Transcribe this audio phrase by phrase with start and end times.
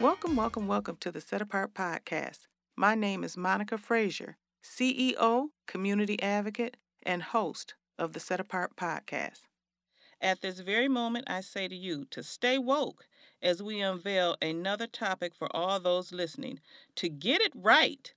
[0.00, 2.46] Welcome, welcome, welcome to the Set Apart Podcast.
[2.74, 9.40] My name is Monica Frazier, CEO, community advocate, and host of the Set Apart Podcast.
[10.18, 13.08] At this very moment, I say to you to stay woke
[13.42, 16.60] as we unveil another topic for all those listening
[16.94, 18.10] to get it right.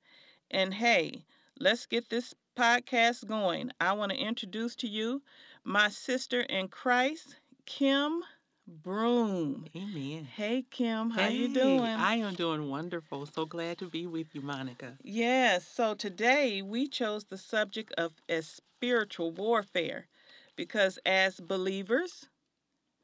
[0.50, 1.26] And hey,
[1.59, 3.72] let's get this podcast going.
[3.81, 5.22] I want to introduce to you
[5.66, 8.23] my sister in Christ, Kim
[8.67, 9.66] Broome.
[9.76, 10.26] Amen.
[10.26, 11.81] Hey Kim, how hey, you doing?
[11.81, 13.26] I am doing wonderful.
[13.26, 14.98] So glad to be with you, Monica.
[15.04, 20.07] Yes, so today we chose the subject of as spiritual warfare
[20.55, 22.27] because as believers,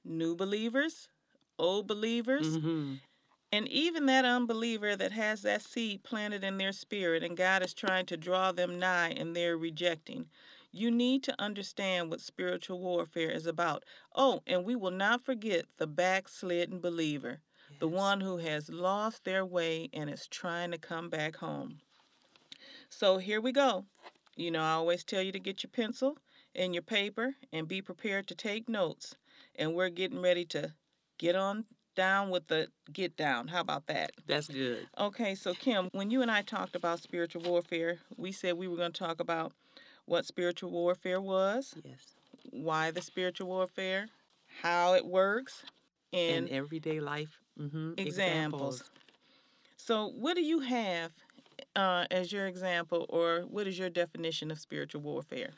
[0.05, 1.09] new believers,
[1.57, 2.95] old believers, hmm
[3.51, 7.73] and even that unbeliever that has that seed planted in their spirit and God is
[7.73, 10.27] trying to draw them nigh and they're rejecting.
[10.71, 13.83] You need to understand what spiritual warfare is about.
[14.15, 17.39] Oh, and we will not forget the backslidden believer,
[17.79, 21.79] the one who has lost their way and is trying to come back home.
[22.89, 23.85] So here we go.
[24.35, 26.17] You know, I always tell you to get your pencil
[26.55, 29.15] and your paper and be prepared to take notes.
[29.55, 30.73] And we're getting ready to
[31.17, 33.47] get on down with the get down.
[33.49, 34.11] How about that?
[34.25, 34.87] That's good.
[34.97, 38.77] Okay, so Kim, when you and I talked about spiritual warfare, we said we were
[38.77, 39.51] going to talk about
[40.09, 42.15] what spiritual warfare was, Yes.
[42.51, 44.07] why the spiritual warfare,
[44.61, 45.63] how it works,
[46.11, 48.83] In and everyday life hmm examples.
[49.77, 51.11] So, what do you have
[51.75, 55.51] uh, as your example, or what is your definition of spiritual warfare?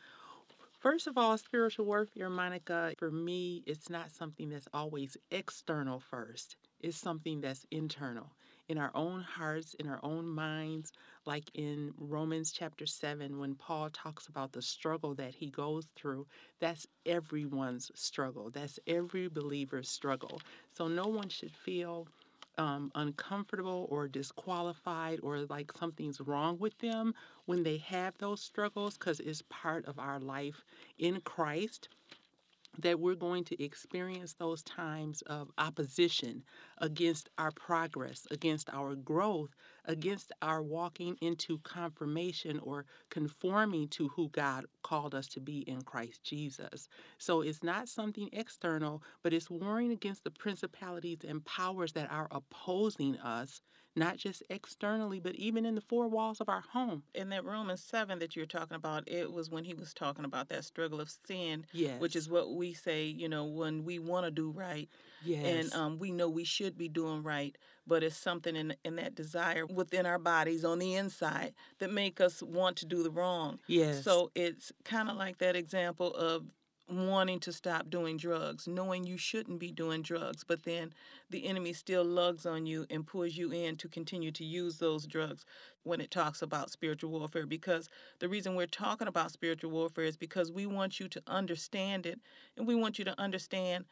[0.80, 6.56] First of all, spiritual warfare, Monica, for me, it's not something that's always external first.
[6.80, 8.32] It's something that's internal
[8.72, 10.94] in our own hearts, in our own minds,
[11.26, 16.28] like in Romans chapter 7, when Paul talks about the struggle that he goes through.
[16.60, 20.42] That's everyone's struggle, that's every believer's struggle.
[20.74, 22.08] So no one should feel
[22.58, 27.14] um, uncomfortable or disqualified or like something's wrong with them
[27.46, 30.64] when they have those struggles because it's part of our life
[30.98, 31.90] in Christ
[32.80, 36.44] that we're going to experience those times of opposition
[36.78, 39.50] against our progress, against our growth,
[39.86, 45.82] against our walking into confirmation or conforming to who God called us to be in
[45.82, 46.88] Christ Jesus.
[47.18, 52.28] So it's not something external, but it's warring against the principalities and powers that are
[52.32, 53.62] opposing us,
[53.96, 57.04] not just externally, but even in the four walls of our home.
[57.14, 60.50] In that Romans 7 that you're talking about, it was when he was talking about
[60.50, 62.00] that struggle of sin, Yes.
[62.00, 64.88] which is what we say, you know, when we want to do right
[65.26, 65.46] yes.
[65.46, 69.14] and um, we know we should be doing right, but it's something in, in that
[69.16, 73.60] desire within our bodies on the inside that make us want to do the wrong.
[73.68, 74.04] yes.
[74.04, 76.46] So it's kind of like that example of
[76.90, 80.94] wanting to stop doing drugs, knowing you shouldn't be doing drugs, but then
[81.30, 85.06] the enemy still lugs on you and pulls you in to continue to use those
[85.06, 85.46] drugs
[85.84, 87.46] when it talks about spiritual warfare.
[87.46, 92.06] Because the reason we're talking about spiritual warfare is because we want you to understand
[92.06, 92.20] it
[92.58, 93.86] and we want you to understand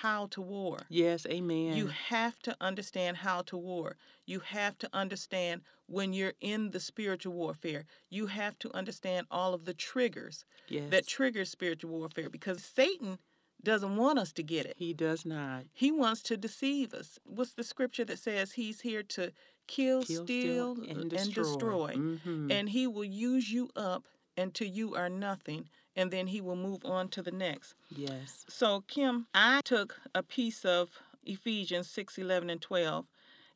[0.00, 0.78] how to war.
[0.88, 1.74] yes, amen.
[1.76, 3.96] You have to understand how to war.
[4.26, 7.84] You have to understand when you're in the spiritual warfare.
[8.08, 10.90] You have to understand all of the triggers yes.
[10.90, 13.18] that trigger spiritual warfare because Satan
[13.62, 14.74] doesn't want us to get it.
[14.78, 15.64] he does not.
[15.72, 17.18] He wants to deceive us.
[17.24, 19.32] What's the scripture that says he's here to
[19.66, 21.42] kill, Kill, steal, and and destroy.
[21.44, 21.94] destroy?
[21.96, 22.50] Mhm.
[22.52, 24.06] And he will use you up
[24.38, 27.74] until you are nothing, and then he will move on to the next.
[27.90, 28.44] yes.
[28.48, 30.90] So, Kim, I took a piece of
[31.24, 33.06] Ephesians 6 11 and 12,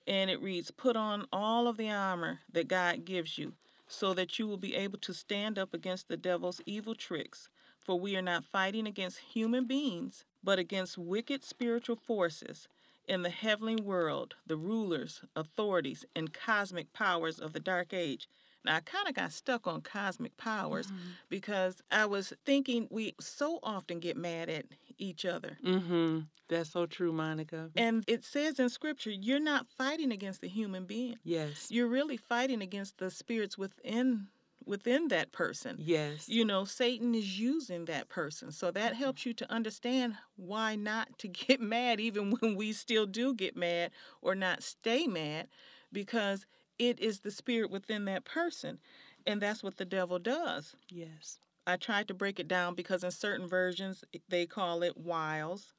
[0.06, 3.55] and it reads, Put on all of the armor that God gives you,
[3.87, 7.49] so that you will be able to stand up against the devil's evil tricks.
[7.81, 12.66] For we are not fighting against human beings, but against wicked spiritual forces
[13.06, 18.28] in the heavenly world, the rulers, authorities, and cosmic powers of the dark age.
[18.66, 20.92] I kind of got stuck on cosmic powers
[21.28, 24.66] because I was thinking we so often get mad at
[24.98, 25.59] each other.
[25.65, 26.21] Mm-hmm.
[26.48, 27.71] That's so true, Monica.
[27.77, 31.16] And it says in scripture, you're not fighting against the human being.
[31.24, 31.68] Yes.
[31.71, 34.28] You're really fighting against the spirits within
[34.66, 35.77] within that person.
[35.78, 36.28] Yes.
[36.28, 38.50] You know, Satan is using that person.
[38.50, 43.06] So that helps you to understand why not to get mad even when we still
[43.06, 43.91] do get mad
[44.22, 45.48] or not stay mad
[45.92, 46.47] because
[46.78, 48.78] it is the spirit within that person.
[49.26, 50.74] And that's what the devil does.
[50.91, 51.38] yes.
[51.66, 55.72] I tried to break it down because in certain versions they call it wiles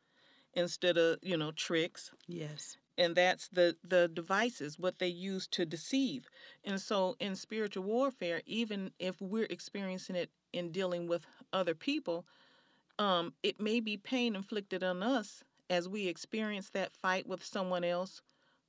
[0.56, 2.12] instead of, you know, tricks.
[2.28, 2.78] Yes.
[2.98, 6.28] And that's the the devices what they use to deceive.
[6.64, 12.26] And so in spiritual warfare, even if we're experiencing it in dealing with other people,
[12.98, 17.84] um, it may be pain inflicted on us as we experience that fight with someone
[17.84, 18.22] else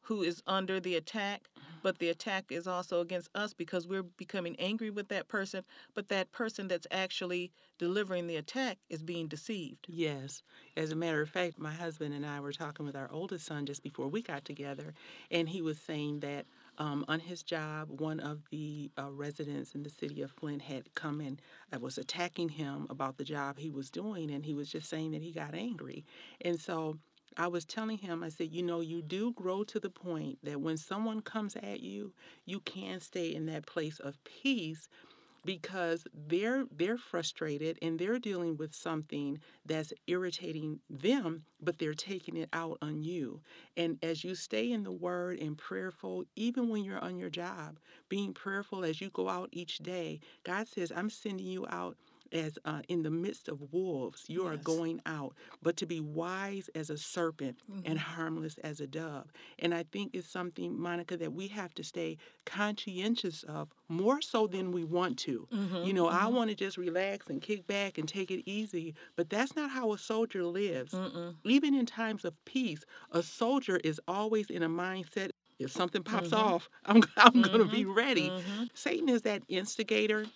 [0.07, 1.49] who is under the attack,
[1.83, 5.65] but the attack is also against us because we're becoming angry with that person,
[5.95, 9.85] but that person that's actually delivering the attack is being deceived.
[9.89, 10.45] Yes.
[10.77, 13.67] As a matter of fact, my husband and I were talking with our oldest son
[13.67, 14.95] just before we got together,
[15.31, 16.47] and he was saying that
[16.79, 20.95] um, on his job, one of the uh, residents in the city of Flint had
[20.95, 21.41] come and
[21.75, 25.11] uh, was attacking him about the job he was doing, and he was just saying
[25.13, 26.05] that he got angry.
[26.43, 26.99] And so
[27.37, 30.61] I was telling him, I said, you know, you do grow to the point that
[30.61, 32.13] when someone comes at you,
[32.45, 34.89] you can stay in that place of peace
[35.45, 42.37] because they're they're frustrated and they're dealing with something that's irritating them but they're taking
[42.37, 43.41] it out on you.
[43.77, 47.79] And as you stay in the word and prayerful even when you're on your job
[48.09, 51.97] being prayerful as you go out each day god says i'm sending you out
[52.33, 54.53] as uh, in the midst of wolves, you yes.
[54.53, 57.83] are going out, but to be wise as a serpent mm-hmm.
[57.85, 59.31] and harmless as a dove.
[59.59, 64.47] And I think it's something, Monica, that we have to stay conscientious of more so
[64.47, 65.47] than we want to.
[65.53, 65.85] Mm-hmm.
[65.85, 66.25] You know, mm-hmm.
[66.25, 69.71] I want to just relax and kick back and take it easy, but that's not
[69.71, 70.93] how a soldier lives.
[70.93, 71.35] Mm-mm.
[71.45, 76.29] Even in times of peace, a soldier is always in a mindset if something pops
[76.29, 76.55] mm-hmm.
[76.55, 77.95] off, I'm, I'm going to be mm-hmm.
[77.95, 78.29] ready.
[78.29, 78.65] Mm-hmm.
[78.75, 80.27] Satan is that instigator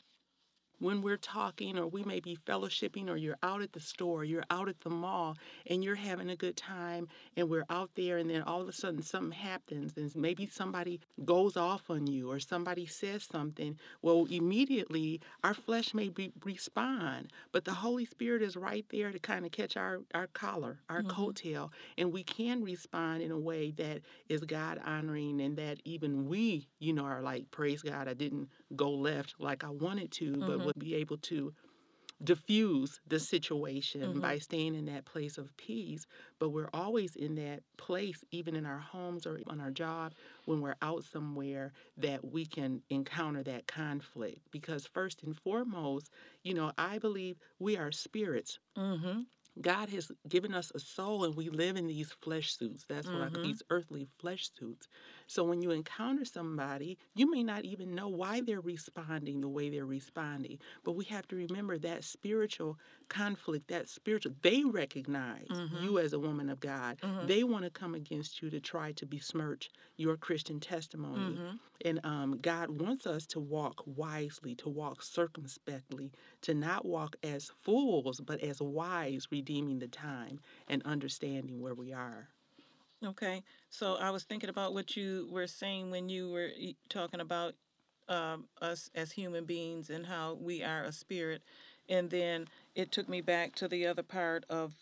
[0.80, 4.44] when we're talking or we may be fellowshipping or you're out at the store, you're
[4.50, 5.36] out at the mall
[5.66, 7.06] and you're having a good time
[7.36, 11.00] and we're out there and then all of a sudden something happens and maybe somebody
[11.24, 17.30] goes off on you or somebody says something, well, immediately our flesh may be, respond,
[17.52, 21.02] but the Holy Spirit is right there to kind of catch our, our collar, our
[21.02, 21.10] mm-hmm.
[21.10, 26.26] coattail, and we can respond in a way that is God honoring and that even
[26.26, 30.32] we, you know, are like, praise God, I didn't go left like I wanted to,
[30.32, 30.46] mm-hmm.
[30.46, 31.52] but would be able to
[32.22, 34.20] diffuse the situation mm-hmm.
[34.20, 36.06] by staying in that place of peace.
[36.38, 40.12] But we're always in that place, even in our homes or on our job,
[40.44, 44.40] when we're out somewhere, that we can encounter that conflict.
[44.50, 46.10] Because, first and foremost,
[46.42, 48.58] you know, I believe we are spirits.
[48.76, 49.20] Mm-hmm.
[49.60, 52.84] God has given us a soul and we live in these flesh suits.
[52.88, 53.34] That's mm-hmm.
[53.34, 54.88] what I, these earthly flesh suits.
[55.30, 59.70] So when you encounter somebody, you may not even know why they're responding the way
[59.70, 60.58] they're responding.
[60.82, 65.84] But we have to remember that spiritual conflict, that spiritual, they recognize mm-hmm.
[65.84, 66.98] you as a woman of God.
[67.00, 67.28] Mm-hmm.
[67.28, 71.36] They want to come against you to try to besmirch your Christian testimony.
[71.36, 71.56] Mm-hmm.
[71.84, 76.10] And um, God wants us to walk wisely, to walk circumspectly,
[76.42, 81.92] to not walk as fools, but as wise, redeeming the time and understanding where we
[81.92, 82.30] are.
[83.04, 83.42] Okay.
[83.70, 86.50] So I was thinking about what you were saying when you were
[86.88, 87.54] talking about
[88.08, 91.42] um, us as human beings and how we are a spirit.
[91.88, 94.74] And then it took me back to the other part of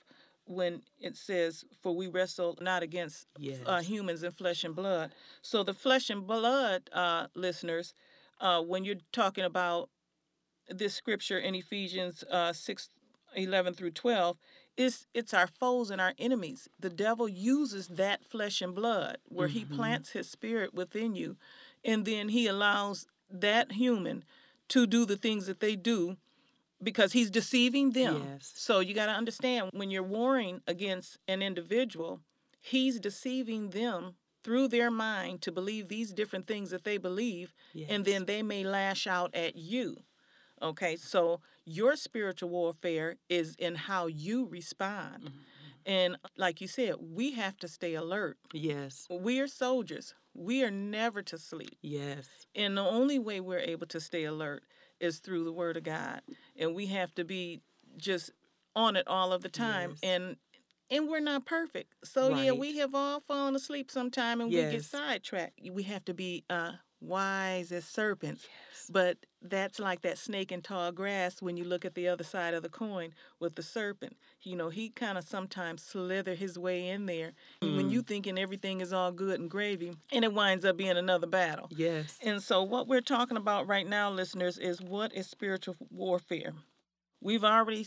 [0.47, 3.59] when it says, For we wrestle not against uh, yes.
[3.67, 5.13] uh, humans in flesh and blood.
[5.43, 7.95] So the flesh and blood uh, listeners,
[8.41, 9.91] uh, when you're talking about
[10.69, 12.89] this scripture in Ephesians uh, 6
[13.37, 14.39] 11 through 12,
[14.79, 16.69] it's it's our foes and our enemies.
[16.79, 19.59] The devil uses that flesh and blood where mm-hmm.
[19.59, 21.37] he plants his spirit within you
[21.85, 24.25] and then he allows that human
[24.69, 26.17] to do the things that they do
[26.83, 28.25] because he's deceiving them.
[28.35, 28.53] Yes.
[28.55, 32.21] So you got to understand when you're warring against an individual,
[32.61, 37.89] he's deceiving them through their mind to believe these different things that they believe yes.
[37.91, 39.97] and then they may lash out at you.
[40.63, 40.97] Okay?
[40.97, 45.25] So your spiritual warfare is in how you respond.
[45.25, 45.39] Mm-hmm.
[45.87, 48.37] And like you said, we have to stay alert.
[48.53, 49.07] Yes.
[49.11, 50.15] We are soldiers.
[50.35, 51.77] We are never to sleep.
[51.81, 52.29] Yes.
[52.55, 54.65] And the only way we're able to stay alert
[55.01, 56.21] is through the word of God.
[56.57, 57.63] And we have to be
[57.97, 58.31] just
[58.77, 59.97] on it all of the time.
[60.03, 60.11] Yes.
[60.11, 60.37] And
[60.91, 61.95] and we're not perfect.
[62.05, 62.45] So right.
[62.45, 64.67] yeah, we have all fallen asleep sometime and yes.
[64.67, 65.61] we get sidetracked.
[65.71, 68.45] We have to be uh wise as serpents.
[68.45, 68.91] Yes.
[68.91, 72.55] But that's like that snake in tall grass when you look at the other side
[72.55, 74.17] of the coin with the serpent.
[74.43, 77.77] You know, he kind of sometimes slither his way in there mm.
[77.77, 81.27] when you thinking everything is all good and gravy and it winds up being another
[81.27, 81.69] battle.
[81.71, 82.19] Yes.
[82.23, 86.53] And so what we're talking about right now, listeners, is what is spiritual warfare.
[87.21, 87.87] We've already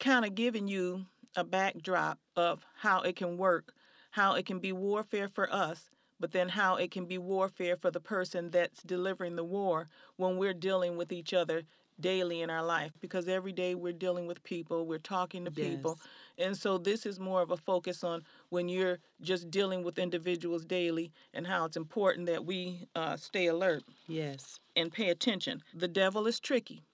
[0.00, 1.06] kind of given you
[1.36, 3.72] a backdrop of how it can work,
[4.10, 5.91] how it can be warfare for us
[6.22, 10.36] but then how it can be warfare for the person that's delivering the war when
[10.36, 11.64] we're dealing with each other
[11.98, 15.68] daily in our life because every day we're dealing with people, we're talking to yes.
[15.68, 15.98] people.
[16.38, 20.64] And so this is more of a focus on when you're just dealing with individuals
[20.64, 23.82] daily and how it's important that we uh, stay alert.
[24.06, 24.60] Yes.
[24.76, 25.60] And pay attention.
[25.74, 26.84] The devil is tricky.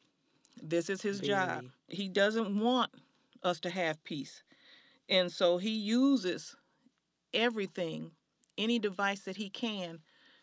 [0.63, 1.67] This is his job.
[1.89, 2.93] He doesn't want
[3.43, 4.43] us to have peace.
[5.11, 6.57] And so he uses
[7.35, 8.13] everything
[8.59, 10.01] any device that he can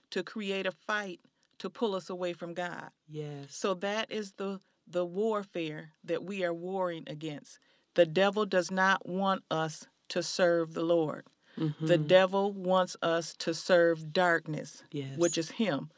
[0.10, 1.20] to create a fight
[1.60, 2.90] to pull us away from God.
[3.08, 3.48] Yes.
[3.56, 7.58] So that is the the warfare that we are warring against.
[7.96, 11.26] The devil does not want us to serve the Lord.
[11.58, 12.08] The Mhm.
[12.08, 15.18] devil wants us to serve darkness, yes.
[15.18, 15.90] which is him.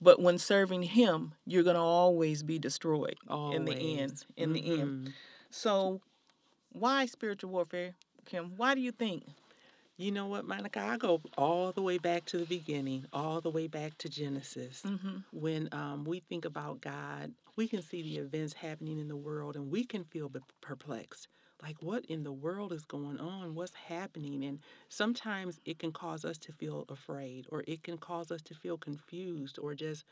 [0.00, 4.24] But when serving him, you're going to always be destroyed always in the end.
[4.36, 5.14] In the end.
[5.50, 6.02] So,
[6.70, 7.94] why spiritual warfare,
[8.26, 8.54] Kim?
[8.56, 9.24] Why do you think?
[9.98, 10.80] You know what, Monica?
[10.80, 14.82] I go all the way back to the beginning, all the way back to Genesis.
[14.84, 15.16] Mm-hmm.
[15.32, 19.56] When um, we think about God, we can see the events happening in the world
[19.56, 21.28] and we can feel perplexed.
[21.62, 23.54] Like, what in the world is going on?
[23.54, 24.44] What's happening?
[24.44, 24.58] And
[24.90, 28.76] sometimes it can cause us to feel afraid or it can cause us to feel
[28.76, 30.04] confused or just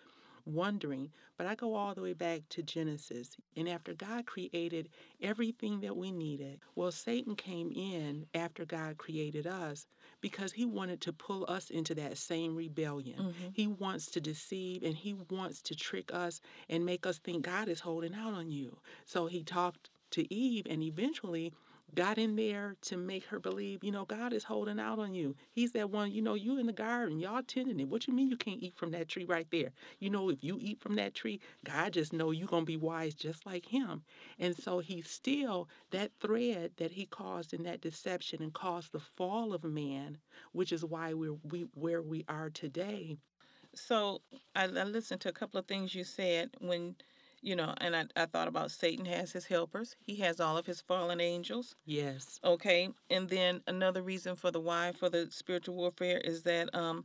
[0.47, 1.11] wondering.
[1.37, 3.37] But I go all the way back to Genesis.
[3.57, 4.89] And after God created
[5.21, 9.87] everything that we needed, well, Satan came in after God created us
[10.21, 13.19] because he wanted to pull us into that same rebellion.
[13.19, 13.49] Mm-hmm.
[13.53, 17.69] He wants to deceive and he wants to trick us and make us think God
[17.69, 18.79] is holding out on you.
[19.05, 21.53] So he talked to Eve and eventually
[21.95, 25.37] got in there to make her believe, you know, God is holding out on you.
[25.53, 27.89] He's that one, you know, you in the garden, y'all tending it.
[27.89, 29.71] What you mean you can't eat from that tree right there?
[30.01, 33.15] You know, if you eat from that tree, God just know you're to be wise
[33.15, 34.03] just like him.
[34.39, 39.01] And so he still, that thread that he caused in that deception and caused the
[39.01, 40.19] fall of man,
[40.53, 43.17] which is why we're we, where we are today.
[43.75, 44.23] So,
[44.55, 46.97] I, I listened to a couple of things you said when,
[47.45, 50.67] you know, and I, I thought about Satan has his helpers, he has all of
[50.67, 51.77] his fallen angels.
[51.85, 52.41] Yes.
[52.43, 52.89] Okay.
[53.11, 57.05] And then another reason for the why for the spiritual warfare is that um,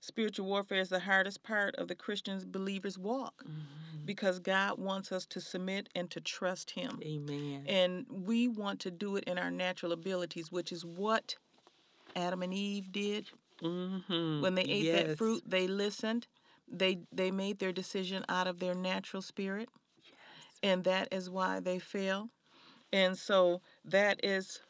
[0.00, 4.04] spiritual warfare is the hardest part of the Christian's believer's walk Mhm.
[4.04, 7.00] because God wants us to submit and to trust Him.
[7.02, 7.64] Amen.
[7.66, 11.36] And we want to do it in our natural abilities, which is what
[12.14, 13.30] Adam and Eve did.
[13.62, 14.42] Mhm.
[14.42, 16.26] When they ate that fruit, they listened.
[16.72, 19.68] They they made their decision out of their natural spirit.
[20.62, 22.30] And that is why they fail
[22.92, 24.60] And so that is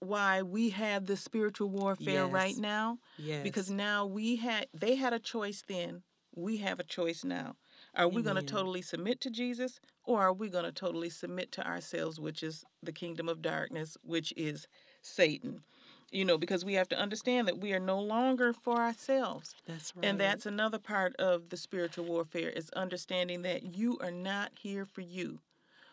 [0.00, 3.42] why we have the spiritual warfare right now Yes.
[3.44, 6.02] because now we had they had a choice then.
[6.34, 7.56] We have a choice now.
[7.94, 11.52] Are we going to totally submit to jesus or are we going to totally submit
[11.52, 14.68] to ourselves which is the kingdom of darkness which is
[15.02, 15.62] satan
[16.10, 19.94] you know because we have to understand that we are no longer for ourselves that's
[19.96, 20.04] right.
[20.04, 24.84] and that's another part of the spiritual warfare is understanding that you are not here
[24.84, 25.40] for you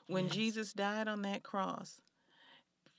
[0.08, 0.34] when Yes.
[0.34, 2.02] jesus died on that cross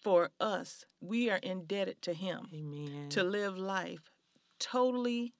[0.02, 3.08] for us we are indebted to him Amen.
[3.10, 4.10] to live life
[4.58, 5.34] totally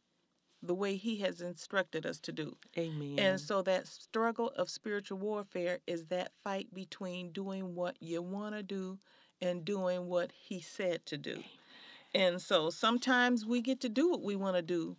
[0.63, 2.57] the way he has instructed us to do.
[2.77, 3.19] Amen.
[3.19, 8.57] And so that struggle of spiritual warfare is that fight between doing what you want
[8.57, 8.99] to do
[9.41, 11.45] and doing what he said to do.
[12.15, 14.97] And so sometimes we get to do what we want to do,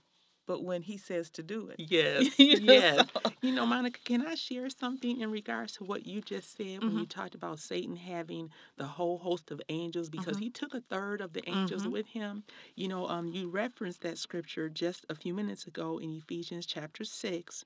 [0.48, 1.82] but when he says to do it.
[1.90, 2.30] yes.
[2.52, 3.06] You know, yes.
[3.16, 6.86] so- You know, Monica, can I share something in regards to what you just said
[6.86, 7.08] when you Mhm.
[7.08, 10.40] talked about Satan having the whole host of angels because Mhm.
[10.40, 11.90] he took a third of the angels Mhm.
[11.90, 12.44] with him?
[12.76, 17.04] You know, um, you referenced that scripture just a few minutes ago in Ephesians chapter
[17.06, 17.64] 6,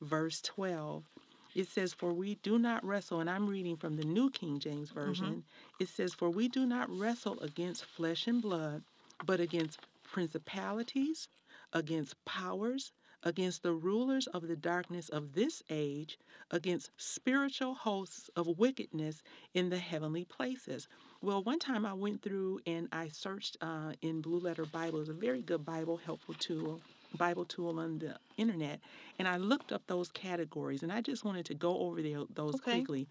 [0.00, 1.08] verse 12.
[1.54, 4.90] It says, For we do not wrestle, and I'm reading from the New King James
[4.90, 5.44] Version.
[5.80, 8.82] It says, For we do not wrestle against flesh and blood,
[9.24, 11.28] but against principalities,
[11.72, 12.92] against powers,
[13.22, 16.18] against the rulers of the darkness of this age,
[16.50, 19.22] against spiritual hosts of wickedness
[19.54, 20.88] in the heavenly places.
[21.22, 25.00] Well, one time I went through and I searched uh, in Blue Letter Bible.
[25.00, 26.82] It's a very good Bible, helpful tool,
[27.14, 28.80] Bible tool on the internet.
[29.18, 32.56] And I looked up those categories and I just wanted to go over there, those
[32.56, 32.78] Okay.
[32.78, 33.08] quickly.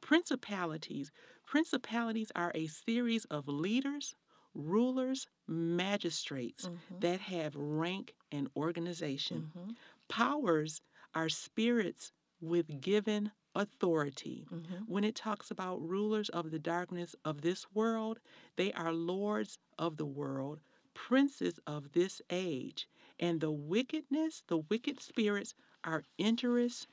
[0.00, 1.10] Principalities.
[1.46, 4.14] Principalities are a series of leaders,
[4.54, 7.00] rulers, magistrates Mhm.
[7.00, 9.52] that have rank and organization.
[9.56, 9.76] Mhm.
[10.08, 10.82] Powers
[11.14, 14.46] are spirits with given authority.
[14.50, 14.86] Mhm.
[14.86, 18.20] When it talks about rulers of the darkness of this world,
[18.56, 20.60] they are lords of the world,
[20.94, 22.88] princes of this age.
[23.18, 25.54] And the wickedness, the wicked spirits,
[25.84, 26.86] are injurious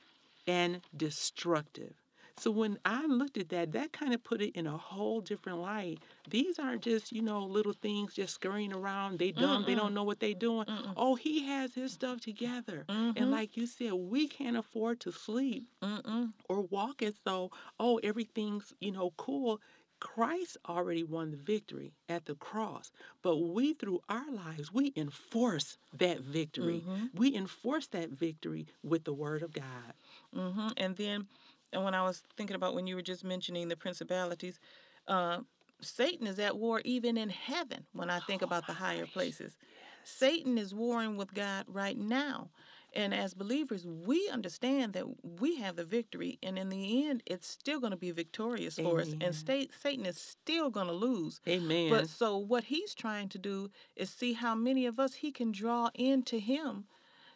[0.46, 1.94] and destructive.
[2.36, 5.58] So when I looked at that, that kind of put it in a whole different
[5.58, 6.00] light.
[6.28, 9.18] These aren't just, you know, little things just scurrying around.
[9.18, 9.76] They dumb, they Mm-mm.
[9.76, 10.66] don't know what they're doing.
[10.66, 10.94] Mm-mm.
[10.96, 12.84] Oh, he has his stuff together.
[12.88, 13.12] Mhm.
[13.16, 16.32] And like you said, we can't afford to sleep Mm-mm.
[16.48, 19.60] or walk as though, oh, everything's, you know, cool.
[20.00, 22.90] Christ already won the victory at the cross.
[23.22, 26.82] But we, through our lives, we enforce that victory.
[26.86, 27.10] Mhm.
[27.14, 29.94] We enforce that victory with the word of God.
[30.32, 31.28] hmm And then,
[31.72, 34.60] and when I was thinking about when you were just mentioning the principalities,
[35.08, 35.40] uh,
[35.80, 39.12] Satan is at war even in heaven when I think Oh about the higher gosh.
[39.12, 39.56] places.
[40.04, 42.50] Satan is warring with God right now.
[42.94, 45.04] And as believers, we understand that
[45.40, 49.00] we have the victory, and in the end, it's still going to be victorious for
[49.00, 49.14] us.
[49.20, 51.40] And state, Satan is still going to lose.
[51.48, 51.90] Amen.
[51.90, 55.50] But so what he's trying to do is see how many of us he can
[55.50, 56.84] draw into him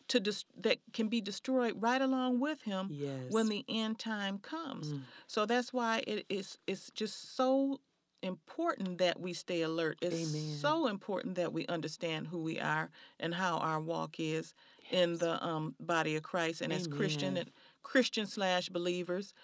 [0.09, 3.31] to dis- that can be destroyed right along with him yes.
[3.31, 4.93] when the end time comes.
[4.93, 5.01] Mm.
[5.27, 7.81] So that's why it is it's just so
[8.23, 9.99] important that we stay alert.
[10.01, 10.57] It's Amen.
[10.57, 14.55] so important that we understand who we are and how our walk is
[14.91, 17.51] in the um, body of Christ and as Christian and
[17.83, 19.35] Christian slash believers,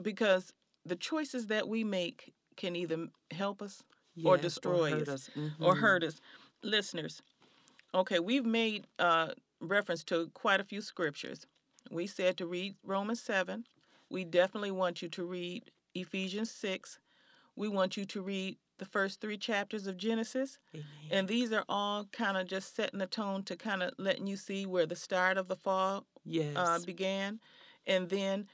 [0.00, 0.52] because
[0.84, 3.82] the choices that we make can either help us
[4.24, 5.30] or destroy hurt us us.
[5.60, 5.80] or Mhm.
[5.80, 6.20] hurt us.
[6.62, 7.22] Listeners,
[7.94, 11.46] okay, we've made uh, reference to quite a few scriptures.
[11.90, 13.66] We said to read Romans 7.
[14.10, 16.98] We definitely want you to read Ephesians 6.
[17.56, 20.58] We want you to read the first three chapters of Genesis.
[20.74, 20.86] Amen.
[21.10, 24.36] And these are all kind of just setting the tone to kind of letting you
[24.36, 26.56] see where the start of the fall yes.
[26.56, 27.40] uh, began.
[27.86, 28.46] And then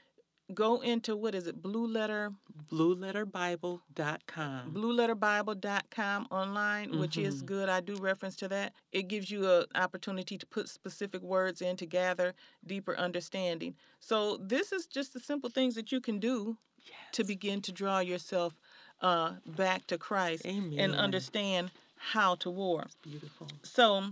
[0.53, 2.31] go into what is it, Blue Letter
[2.71, 4.73] BlueLetterBible.com.
[4.73, 7.45] blueletterbible.com online, which is Mhm.
[7.45, 7.69] good.
[7.69, 8.73] I do reference to that.
[8.91, 12.33] It gives you an opportunity to put specific words in to gather
[12.65, 13.75] deeper understanding.
[13.99, 16.57] So, this is just the simple things that you can do
[17.13, 18.59] to begin to draw yourself
[19.03, 20.79] uh, back to Christ Amen.
[20.79, 22.85] and understand how to war.
[23.03, 23.47] Beautiful.
[23.61, 24.03] So,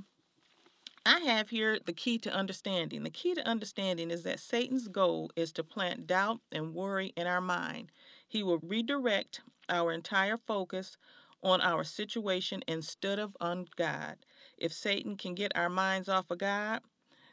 [1.06, 3.04] I have here the key to understanding.
[3.04, 7.26] The key to understanding is that Satan's goal is to plant doubt and worry in
[7.26, 7.92] our mind.
[8.28, 10.98] He will redirect our entire focus
[11.42, 14.18] on our situation instead of on God.
[14.58, 16.82] If Satan can get our minds off of God,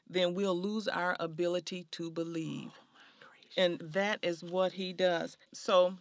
[0.09, 2.71] then we'll lose our ability to believe.
[2.71, 3.29] Oh.
[3.59, 5.37] And that is what he does.
[5.53, 5.95] So,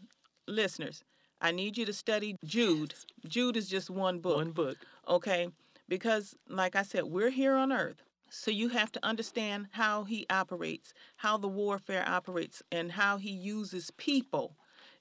[0.48, 1.04] listeners,
[1.42, 2.94] I need you to study Jude.
[3.28, 4.78] Jude is just one book One book.
[5.08, 5.50] okay?
[5.88, 8.04] Because, like I said, we're here on earth.
[8.30, 13.32] So you have to understand how he operates, how the warfare operates, and how he
[13.32, 14.58] uses people.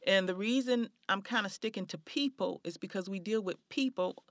[0.06, 4.22] And the reason I'm kind of sticking to people is because we deal with people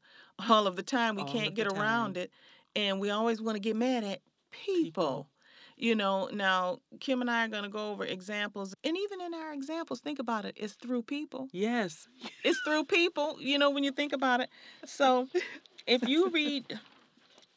[0.50, 1.16] all of the time.
[1.16, 2.24] We All can't get the around time.
[2.24, 2.32] it.
[2.74, 4.84] And we always want to get mad at people.
[4.84, 5.28] People.
[5.78, 8.74] You know, now Kim and I are going to go over examples.
[8.84, 12.08] And even in our examples, think about it, it's through people Yes.
[12.44, 14.50] it's through people, you know, when you think about it.
[14.86, 15.28] So
[15.86, 16.80] if you read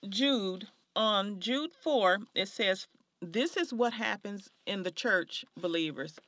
[0.09, 2.89] Jude on Jude 4, it says,
[3.23, 6.19] This is what happens in the church, believers.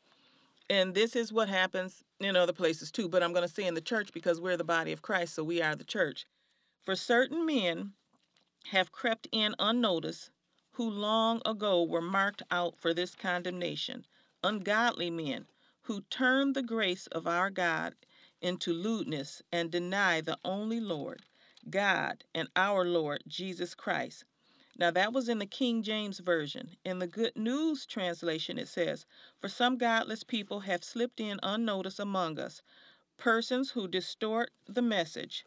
[0.69, 3.09] And this is what happens in other places too.
[3.09, 5.43] But I'm going to say in the church because we're the body of Christ, so
[5.43, 6.27] we are the church.
[6.85, 7.93] For certain men
[8.71, 10.31] have crept in unnoticed,
[10.73, 14.07] who long ago were marked out for this condemnation,
[14.43, 15.47] ungodly men
[15.83, 17.95] who turn the grace of our God
[18.41, 21.23] into lewdness and deny the only Lord,
[21.69, 24.25] God, and our Lord Jesus Christ.
[24.77, 26.77] Now, that was in the King James Version.
[26.85, 29.05] In the Good News translation, it says,
[29.39, 32.63] For some godless people have slipped in unnoticed among us,
[33.19, 35.45] persons who distort the message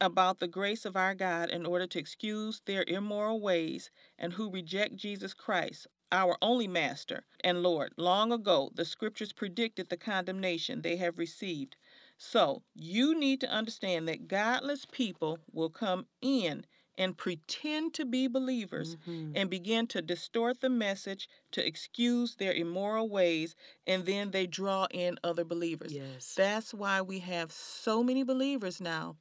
[0.00, 4.50] about the grace of our God in order to excuse their immoral ways and who
[4.50, 7.92] reject Jesus Christ, our only Master and Lord.
[7.96, 11.76] Long ago, the scriptures predicted the condemnation they have received.
[12.18, 16.64] So, you need to understand that godless people will come in
[16.98, 19.32] and pretend to be believers Mhm.
[19.34, 23.54] and begin to distort the message to excuse their immoral ways,
[23.86, 25.92] and then they draw in other believers.
[25.92, 26.34] Yes.
[26.34, 29.16] That's why we have so many believers now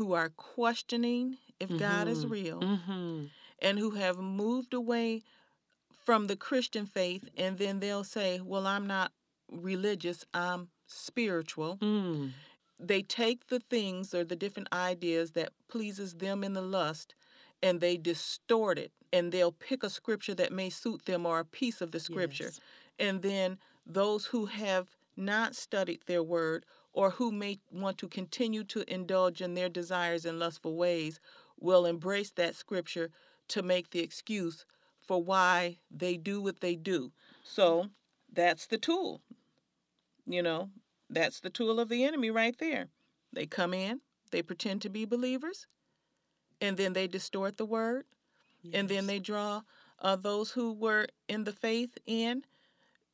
[0.00, 2.30] who are questioning if God is Mhm.
[2.30, 3.26] real Mm-hmm.
[3.58, 5.22] and who have moved away
[6.06, 9.12] from the Christian faith and then they'll say, "Well, I'm not
[9.50, 12.32] religious, I'm spiritual." Mm.
[12.78, 17.14] They take the things or the different ideas that pleases them in the lust
[17.62, 21.44] and they distort it and they'll pick a scripture that may suit them or a
[21.44, 22.44] piece of the scripture.
[22.44, 22.60] Yes.
[22.98, 28.64] And then those who have not studied their word or who may want to continue
[28.64, 31.20] to indulge in their desires and lustful ways
[31.58, 33.10] will embrace that scripture
[33.48, 34.64] to make the excuse
[35.06, 37.12] for why they do what they do.
[37.44, 37.88] So
[38.32, 39.20] that's the tool.
[40.26, 40.70] You know,
[41.08, 42.88] that's the tool of the enemy right there.
[43.32, 44.00] They come in,
[44.30, 45.66] they pretend to be believers,
[46.60, 48.04] and then they distort the word
[48.72, 49.62] and then they draw
[50.00, 52.44] uh, those who were in the faith in,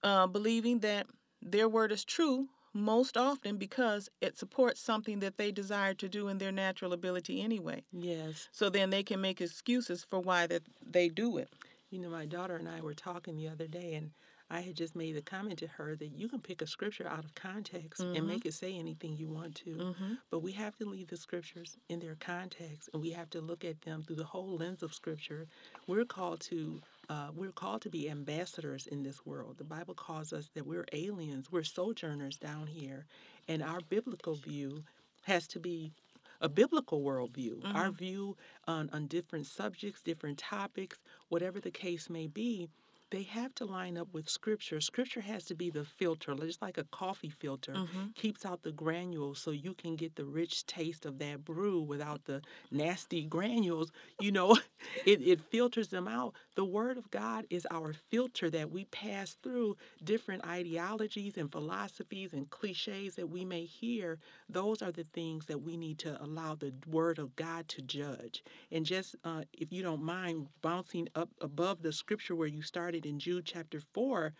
[0.03, 1.07] uh, believing that
[1.43, 6.29] their word is true most often because it supports something that they desire to do
[6.29, 7.83] in their natural ability anyway.
[7.93, 8.49] Yes.
[8.53, 11.49] So then they can make excuses for why that they do it.
[11.91, 14.11] You know, my daughter and I were talking the other day, and
[14.51, 17.25] I had just made the comment to her that you can pick a scripture out
[17.25, 18.17] of context Mhm.
[18.17, 19.71] and make it say anything you want to.
[19.77, 20.15] Mm-hmm.
[20.31, 23.65] But we have to leave the scriptures in their context and we have to look
[23.65, 25.49] at them through the whole lens of scripture.
[25.89, 29.59] We're called to uh, we're called to be ambassadors in this world.
[29.59, 33.07] The Bible calls us that we're aliens, we're sojourners down here,
[33.49, 34.83] and our biblical view
[35.23, 35.93] has to be
[36.41, 37.63] a biblical worldview.
[37.75, 42.69] Our view on, on different subjects, different topics, whatever the case may be,
[43.11, 44.81] they have to line up with scripture.
[44.81, 48.11] Scripture has to be the filter, just like a coffee filter, Mm-hmm.
[48.15, 52.25] keeps out the granules so you can get the rich taste of that brew without
[52.25, 53.93] the nasty granules.
[54.21, 54.57] You know,
[55.07, 56.35] it, it filters them out.
[56.57, 62.33] The Word of God is our filter that we pass through different ideologies and philosophies
[62.33, 64.19] and cliches that we may hear.
[64.49, 68.43] Those are the things that we need to allow the Word of God to judge.
[68.73, 72.96] And just, uh, if you don't mind, bouncing up above the scripture where you started
[73.05, 74.33] in Jude chapter 4,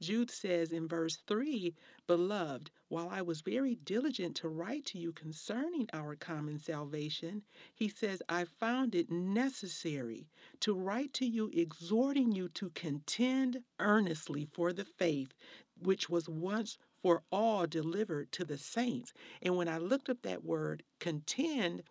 [0.00, 1.74] Jude says in verse 3
[2.06, 7.42] Beloved, while I was very diligent to write to you concerning our common salvation,
[7.74, 10.28] he says, I found it necessary
[10.60, 15.32] to write to you, exhorting you to contend earnestly for the faith
[15.80, 19.12] which was once for all delivered to the saints.
[19.40, 21.82] And when I looked up that word, contend,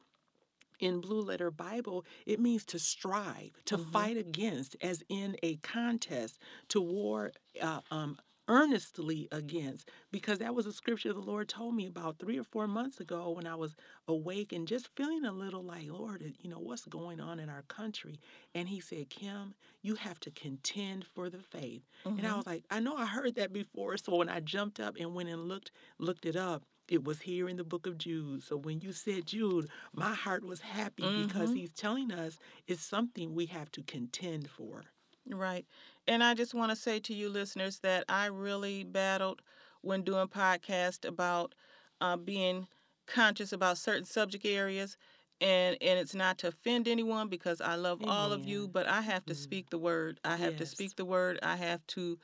[0.80, 3.78] in Blue Letter Bible, it means to strive, to Mhm.
[3.78, 9.90] fight against, as in a contest, to war uh, um, earnestly against.
[10.12, 13.32] Because that was a scripture the Lord told me about three or four months ago
[13.32, 13.76] when I was
[14.08, 17.64] awake and just feeling a little like, Lord, you know, what's going on in our
[17.64, 18.20] country?
[18.54, 21.84] And He said, Kim, you have to contend for the faith.
[22.18, 22.36] And I Mhm.
[22.36, 23.98] was like, I know I heard that before.
[23.98, 27.48] So when I jumped up and went and looked, looked it up, it was here
[27.50, 28.44] in the book of Jude.
[28.44, 31.56] So when you said Jude, my heart was happy because Mhm.
[31.56, 34.84] he's telling us it's something we have to contend for.
[35.28, 35.66] Right.
[36.08, 39.42] And I just want to say to you listeners that I really battled
[39.82, 41.56] when doing podcast about
[42.02, 42.68] uh, being
[43.08, 44.98] conscious about certain subject areas.
[45.42, 49.02] And, and it's not to offend anyone because I love all of you, but I
[49.02, 49.38] have to Mm.
[49.38, 50.20] speak the word.
[50.24, 51.40] I have to speak the word.
[51.42, 52.20] I have to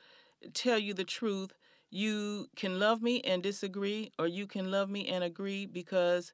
[0.54, 1.52] tell you the truth.
[1.92, 6.32] You can love me and disagree, or you can love me and agree because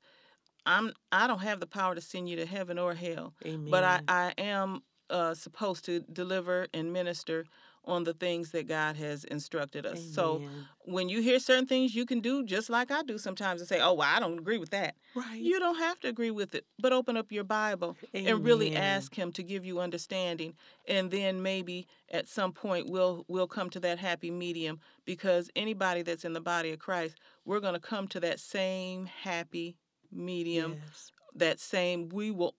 [0.66, 3.71] I'm I don't have the power to send you to heaven or hell Amen.
[3.71, 7.47] but I, I am uh, supposed to deliver and minister
[7.88, 10.01] on the things that God has instructed us.
[10.12, 10.42] So
[10.83, 13.81] when you hear certain things you can do, just like I do sometimes, and say,
[13.81, 15.40] "Oh, well, I don't agree with that." right.
[15.40, 19.14] You don't have to agree with it, but open up your Bible and really ask
[19.14, 20.55] Him to give you understanding,
[20.87, 24.81] and then maybe at some point we'll we'll come to that happy medium.
[25.05, 29.07] Because anybody that's in the body of Christ, we're going to come to that same
[29.07, 29.77] happy
[30.11, 31.12] medium Yes.
[31.35, 32.55] that same we will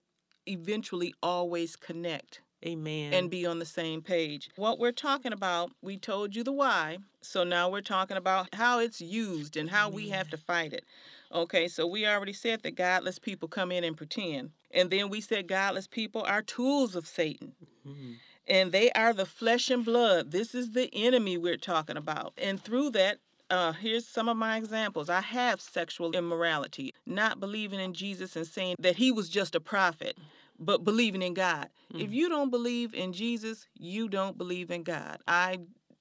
[0.48, 3.14] eventually always connect Amen.
[3.14, 4.50] and be on the same page.
[4.56, 6.98] What we're talking about, we told you the why.
[7.22, 10.84] So now we're talking about how it's used and how we have to fight it.
[11.32, 14.52] Okay, so we already said that godless people come in and pretend.
[14.72, 17.54] And then we said godless people are tools of Satan.
[17.88, 18.16] Mhm.
[18.48, 20.32] And they are the flesh and blood.
[20.32, 22.34] This is the enemy we're talking about.
[22.38, 23.20] And through that,
[23.52, 25.10] uh, here's some of my examples.
[25.10, 29.60] I have sexual immorality, not believing in Jesus and saying that he was just a
[29.60, 30.18] prophet,
[30.60, 31.70] but believing in God.
[31.94, 32.14] If Mhm.
[32.14, 35.22] you don't believe in Jesus, you don't believe in God.
[35.28, 35.60] I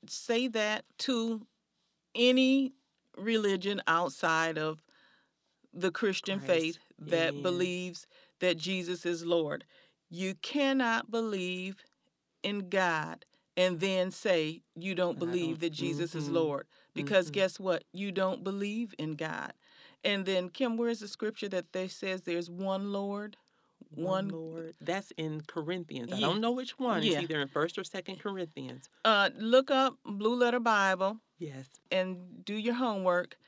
[0.08, 1.46] say that to
[2.14, 2.72] any
[3.16, 4.82] religion outside of
[5.72, 6.48] the Christian Christ.
[6.48, 8.06] faith that believes
[8.40, 9.64] that Jesus is Lord.
[10.10, 11.84] You cannot believe
[12.42, 13.24] in God
[13.56, 16.32] and then say you don't believe don't- that Jesus is mhm.
[16.34, 16.66] Lord.
[16.94, 17.34] Because Mhm.
[17.34, 17.84] guess what?
[17.92, 19.52] You don't believe in God.
[20.04, 23.36] And then, Kim, where's the scripture that they says there's one Lord?
[23.90, 24.74] One One- Lord.
[24.80, 26.12] That's in Corinthians.
[26.12, 26.26] I Yeah.
[26.26, 27.02] don't know which one.
[27.02, 27.14] Yeah.
[27.14, 28.88] It's either in First or Second Corinthians.
[29.04, 31.66] Uh, look up Blue Letter Bible Yes.
[31.90, 33.38] and do your homework.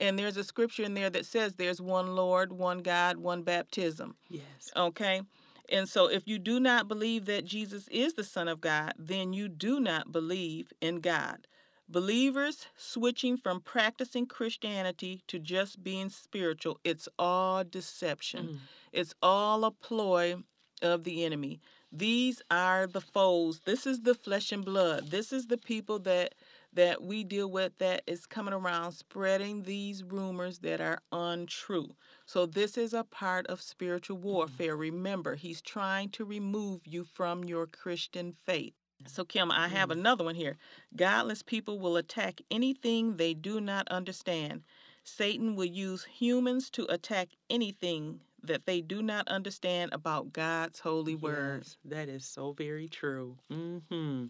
[0.00, 4.16] And there's a scripture in there that says there's one Lord, one God, one baptism.
[4.28, 4.70] Yes.
[4.76, 5.22] Okay?
[5.70, 9.32] And so if you do not believe that Jesus is the Son of God, then
[9.32, 11.46] you do not believe in God.
[11.88, 18.46] Believers switching from practicing Christianity to just being spiritual, it's all deception.
[18.46, 18.58] Mm.
[18.92, 20.36] It's all a ploy
[20.82, 21.60] of the enemy.
[21.90, 23.60] These are the foes.
[23.64, 25.10] This is the flesh and blood.
[25.10, 26.34] This is the people that
[26.74, 31.96] that we deal with that is coming around spreading these rumors that are untrue.
[32.26, 34.76] So this is a part of spiritual warfare.
[34.76, 38.74] Remember, he's trying to remove you from your Christian faith.
[39.06, 39.92] So Kim, I have Mm.
[39.92, 40.56] another one here.
[40.96, 44.64] Godless people will attack anything they do not understand.
[45.04, 51.14] Satan will use humans to attack anything that they do not understand about God's holy
[51.14, 51.62] word.
[51.64, 53.38] Yes, that is so very true.
[53.48, 54.26] hmm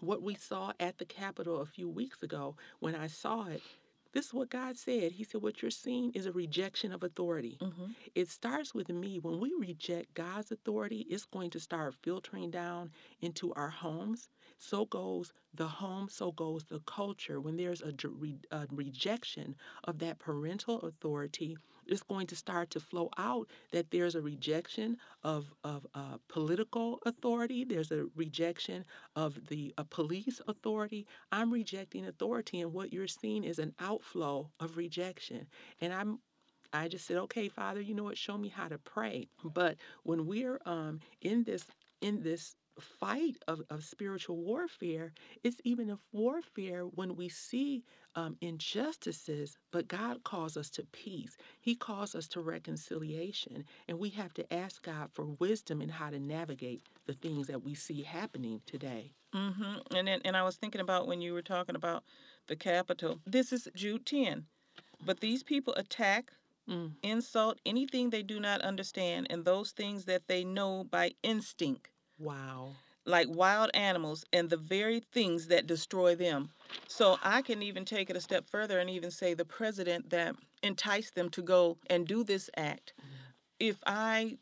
[0.00, 3.62] what we saw at the Capitol a few weeks ago, when I saw it,
[4.18, 5.12] this is what God said.
[5.12, 7.56] He said, What you're seeing is a rejection of authority.
[7.62, 7.92] Mm-hmm.
[8.16, 9.20] It starts with me.
[9.20, 14.28] When we reject God's authority, it's going to start filtering down into our homes.
[14.58, 17.40] So goes the home, so goes the culture.
[17.40, 17.94] When there's a,
[18.50, 19.54] a rejection
[19.84, 21.56] of that parental authority,
[21.88, 27.00] it's going to start to flow out that there's a rejection of, of uh, political
[27.06, 28.84] authority, there's a rejection
[29.16, 31.06] of the uh, police authority.
[31.32, 35.46] I'm rejecting authority, and what you're seeing is an outflow of rejection.
[35.80, 36.18] And I'm
[36.72, 38.18] I just said, okay, Father, you know what?
[38.18, 39.28] Show me how to pray.
[39.42, 41.64] But when we're um, in this
[42.02, 45.12] in this fight of, of spiritual warfare,
[45.42, 51.36] it's even a warfare when we see um, injustices, but God calls us to peace.
[51.60, 53.64] He calls us to reconciliation.
[53.86, 57.62] And we have to ask God for wisdom in how to navigate the things that
[57.62, 59.12] we see happening today.
[59.34, 59.94] Mm-hmm.
[59.96, 62.02] And then, and I was thinking about when you were talking about
[62.48, 63.20] the Capitol.
[63.26, 64.46] This is Jude 10.
[65.04, 66.32] But these people attack,
[66.68, 66.92] mm.
[67.02, 71.90] insult anything they do not understand, and those things that they know by instinct.
[72.18, 72.70] Wow
[73.08, 76.50] like wild animals and the very things that destroy them.
[76.86, 80.36] So I can even take it a step further and even say the president that
[80.62, 82.92] enticed them to go and do this act.
[83.58, 84.36] If I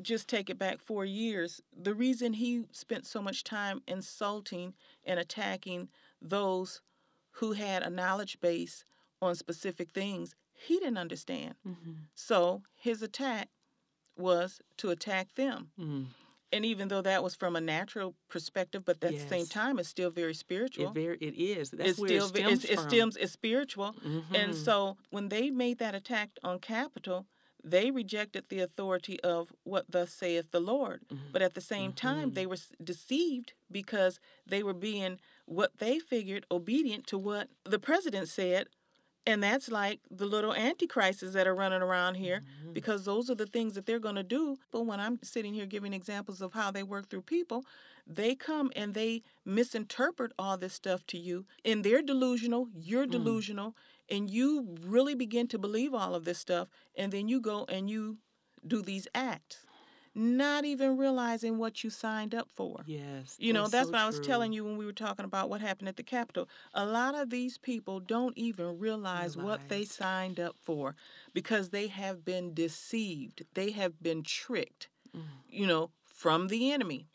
[0.00, 5.18] just take it back four years, the reason he spent so much time insulting and
[5.18, 5.88] attacking
[6.20, 6.82] those
[7.32, 8.84] who had a knowledge base
[9.22, 11.54] on specific things, he didn't understand.
[11.66, 11.92] Mm-hmm.
[12.14, 13.48] So his attack
[14.18, 15.70] was to attack them.
[15.80, 16.04] Mm-hmm
[16.52, 19.22] and even though that was from a natural perspective, but at yes.
[19.22, 20.88] the same time, it's still very spiritual.
[20.88, 21.70] It very, it is.
[21.70, 22.84] That's it's where still, it stems it's, from.
[22.84, 23.94] It stems, it's spiritual.
[24.06, 24.34] Mm-hmm.
[24.34, 27.26] And so when they made that attack on Capitol,
[27.64, 31.02] they rejected the authority of what thus saith the Lord.
[31.12, 31.32] Mm-hmm.
[31.32, 32.08] But at the same mm-hmm.
[32.08, 37.78] time, they were deceived because they were being what they figured obedient to what the
[37.78, 38.66] president said
[39.26, 42.72] and that's like the little antichrists that are running around here mm-hmm.
[42.72, 44.58] because those are the things that they're going to do.
[44.72, 47.64] But when I'm sitting here giving examples of how they work through people,
[48.06, 51.46] they come and they misinterpret all this stuff to you.
[51.64, 53.12] And they're delusional, you're mm.
[53.12, 53.76] delusional,
[54.10, 56.68] and you really begin to believe all of this stuff.
[56.96, 58.18] And then you go and you
[58.66, 59.58] do these acts
[60.14, 62.80] not even realizing what you signed up for.
[62.86, 63.36] Yes.
[63.38, 65.60] You know, that's, so what I was telling you when we were talking about what
[65.60, 66.48] happened at the Capitol.
[66.74, 69.36] A lot of these people don't even realize, realize.
[69.36, 70.94] what they signed up for
[71.32, 75.22] because they have been deceived, they have been tricked, mm.
[75.48, 77.06] you know, from the enemy.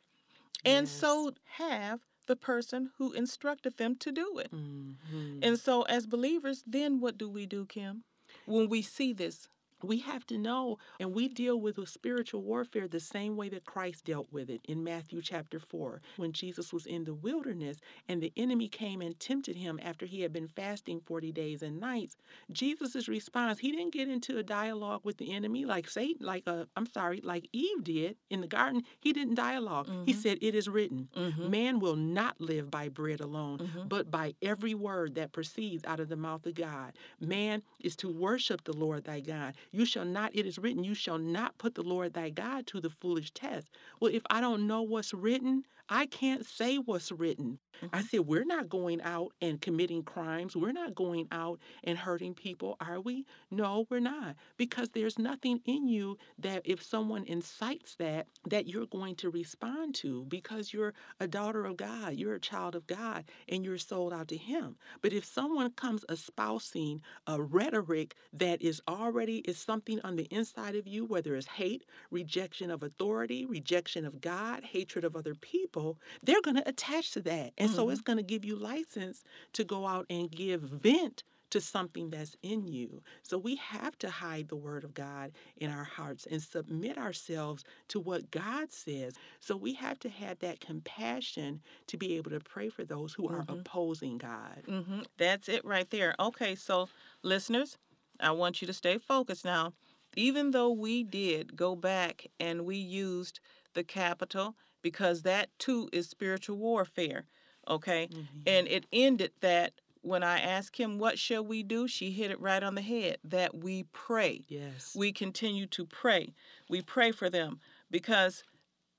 [0.66, 0.96] And yes.
[0.96, 4.52] so have the person who instructed them to do it.
[4.54, 5.40] Mm-hmm.
[5.42, 8.04] And so, as believers, then what do we do, Kim?
[8.46, 9.48] When we see this,
[9.84, 14.06] we have to know and we deal with spiritual warfare the same way that Christ
[14.06, 18.34] dealt with it in Matthew chapter 4 when Jesus was in the wilderness and the
[18.36, 22.18] enemy came and tempted him after he had been fasting 40 days and nights
[22.52, 26.66] Jesus' response he didn't get into a dialogue with the enemy like Satan like uh,
[26.76, 30.06] I'm sorry like Eve did in the garden he didn't dialog mm-hmm.
[30.06, 31.50] he said it is written mm-hmm.
[31.50, 33.88] man will not live by bread alone mm-hmm.
[33.88, 38.10] but by every word that proceeds out of the mouth of God man is to
[38.10, 41.76] worship the Lord thy God you shall not, it is written, you shall not put
[41.76, 43.70] the Lord thy God to the foolish test.
[44.00, 47.60] Well, if I don't know what's written, I can't say what's written.
[47.82, 47.96] Mm-hmm.
[47.96, 50.56] I said, We're not going out and committing crimes.
[50.56, 53.26] We're not going out and hurting people, are we?
[53.52, 54.36] No, we're not.
[54.58, 59.96] Because there's nothing in you that if someone incites that, that you're going to respond
[59.96, 64.14] to because you're a daughter of God, you're a child of God, and you're sold
[64.14, 64.76] out to Him.
[65.02, 70.76] But if someone comes espousing a rhetoric that is already is something on the inside
[70.76, 75.77] of you, whether it's hate, rejection of authority, rejection of God, hatred of other people,
[76.24, 77.54] they're going to attach to that.
[77.58, 77.76] And mm-hmm.
[77.76, 82.10] so it's going to give you license to go out and give vent to something
[82.10, 83.02] that's in you.
[83.24, 87.64] So we have to hide the word of God in our hearts and submit ourselves
[87.90, 89.16] to what God says.
[89.40, 93.28] So we have to have that compassion to be able to pray for those who
[93.30, 93.60] are mm-hmm.
[93.60, 94.64] opposing God.
[94.68, 95.02] Mm-hmm.
[95.18, 96.16] That's it right there.
[96.20, 96.90] Okay, so
[97.24, 97.78] listeners,
[98.20, 99.74] I want you to stay focused now.
[100.16, 103.40] Even though we did go back and we used
[103.74, 107.26] the Capitol, because that too is spiritual warfare
[107.70, 108.10] okay?
[108.12, 108.40] Mm-hmm.
[108.46, 111.88] And it ended that when I asked him, What shall we do?
[111.88, 114.46] She hit it right on the head that we pray.
[114.48, 114.96] Yes.
[114.96, 116.34] We continue to pray.
[116.70, 117.60] We pray for them
[117.92, 118.44] because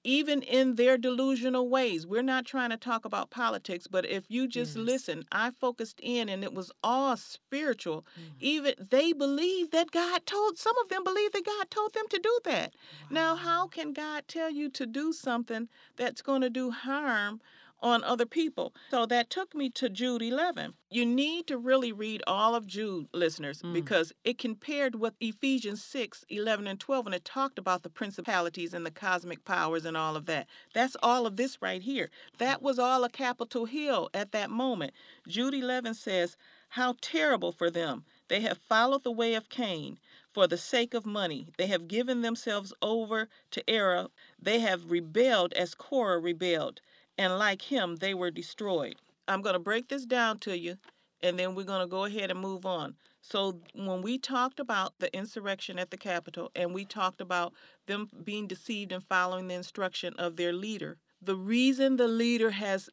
[0.04, 4.46] even in their delusional ways, we're not trying to talk about politics, but if you
[4.46, 4.84] just yes.
[4.84, 8.06] listen, I focused in and it was all spiritual.
[8.18, 8.34] Mm-hmm.
[8.40, 12.18] Even they believe that God told, some of them believe that God told them to
[12.18, 12.74] do that.
[12.74, 13.08] Wow.
[13.10, 17.40] Now, how can God tell you to do something that's going to do harm?
[17.80, 18.74] On other people.
[18.90, 20.74] So that took me to Jude 11.
[20.90, 23.72] You need to really read all of Jude, listeners, Mm.
[23.72, 28.74] because it compared with Ephesians 6 11 and 12, and it talked about the principalities
[28.74, 30.46] and the cosmic powers and all of that.
[30.74, 32.10] That's all of this right here.
[32.38, 34.92] That was all a Capitol Hill at that moment.
[35.26, 36.36] Jude 11 says,
[36.70, 38.04] How terrible for them!
[38.28, 39.98] They have followed the way of Cain
[40.32, 41.48] for the sake of money.
[41.56, 44.08] They have given themselves over to error.
[44.38, 46.80] They have rebelled as Korah rebelled,
[47.18, 48.96] and like him, they were destroyed.
[49.26, 50.78] I'm going to break this down to you,
[51.22, 52.96] and then we're going to go ahead and move on.
[53.20, 57.52] So, when we talked about the insurrection at the Capitol and we talked about
[57.86, 62.88] them being deceived and following the instruction of their leader, the reason the leader has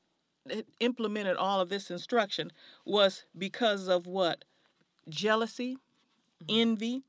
[0.49, 2.51] eh, implemented all of this instruction
[2.85, 4.43] was because of what?
[5.07, 5.77] Jealousy,
[6.49, 7.03] envy.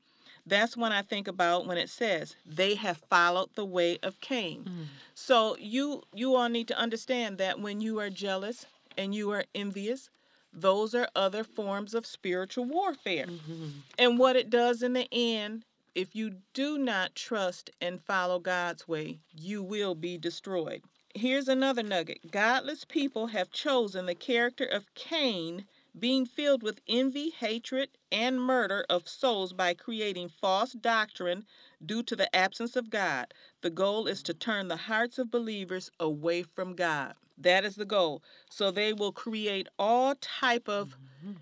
[0.47, 4.63] That's when I think about when it says they have followed the way of Cain.
[4.63, 4.85] Mm.
[5.13, 8.65] So you you all need to understand that when you are jealous
[8.97, 10.09] and you are envious,
[10.53, 13.25] those are other forms of spiritual warfare.
[13.27, 13.71] Mhm.
[13.99, 18.87] And what it does in the end, if you do not trust and follow God's
[18.87, 20.81] way, you will be destroyed.
[21.13, 25.65] Here's another nugget Godless people have chosen the character of Cain,
[25.99, 31.45] being filled with envy, hatred, and murder of souls by creating false doctrine
[31.85, 33.33] due to the absence of God.
[33.61, 37.15] The goal is to turn the hearts of believers away from God.
[37.37, 38.23] That is the goal.
[38.49, 41.37] So they will create all type of Mhm.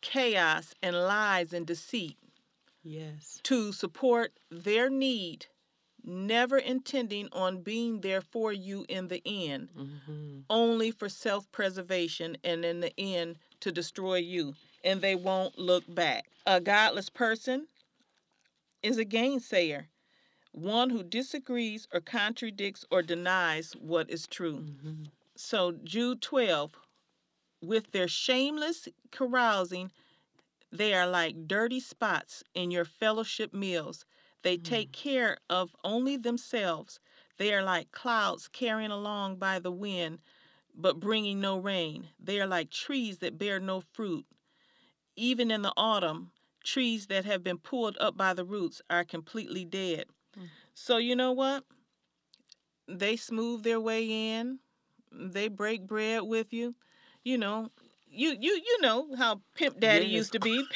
[0.00, 2.16] chaos and lies and deceit
[2.82, 3.40] Yes.
[3.44, 5.46] to support their need,
[6.08, 10.44] never intending on being there for you in the end, Mhm.
[10.50, 14.56] only for self preservation and in the end to destroy you.
[14.84, 16.30] And they won't look back.
[16.46, 17.68] A godless person
[18.82, 19.88] is a gainsayer,
[20.52, 24.60] one who disagrees or contradicts or denies what is true.
[24.60, 25.10] Mhm.
[25.36, 26.76] So, Jude 12,
[27.60, 29.92] with their shameless carousing,
[30.70, 34.04] they are like dirty spots in your fellowship meals.
[34.42, 37.00] They take care of only themselves.
[37.36, 40.20] They are like clouds carrying along by the wind,
[40.74, 42.08] but bringing no rain.
[42.18, 44.26] They are like trees that bear no fruit.
[45.16, 46.32] Even in the autumn,
[46.64, 50.06] trees that have been pulled up by the roots are completely dead.
[50.38, 50.48] Mm.
[50.74, 51.64] So, you know what?
[52.88, 54.60] They smooth their way in,
[55.12, 56.74] they break bread with you.
[57.22, 57.70] You know,
[58.08, 60.14] you you you know how Pimp Daddy Yes.
[60.16, 60.68] used to be.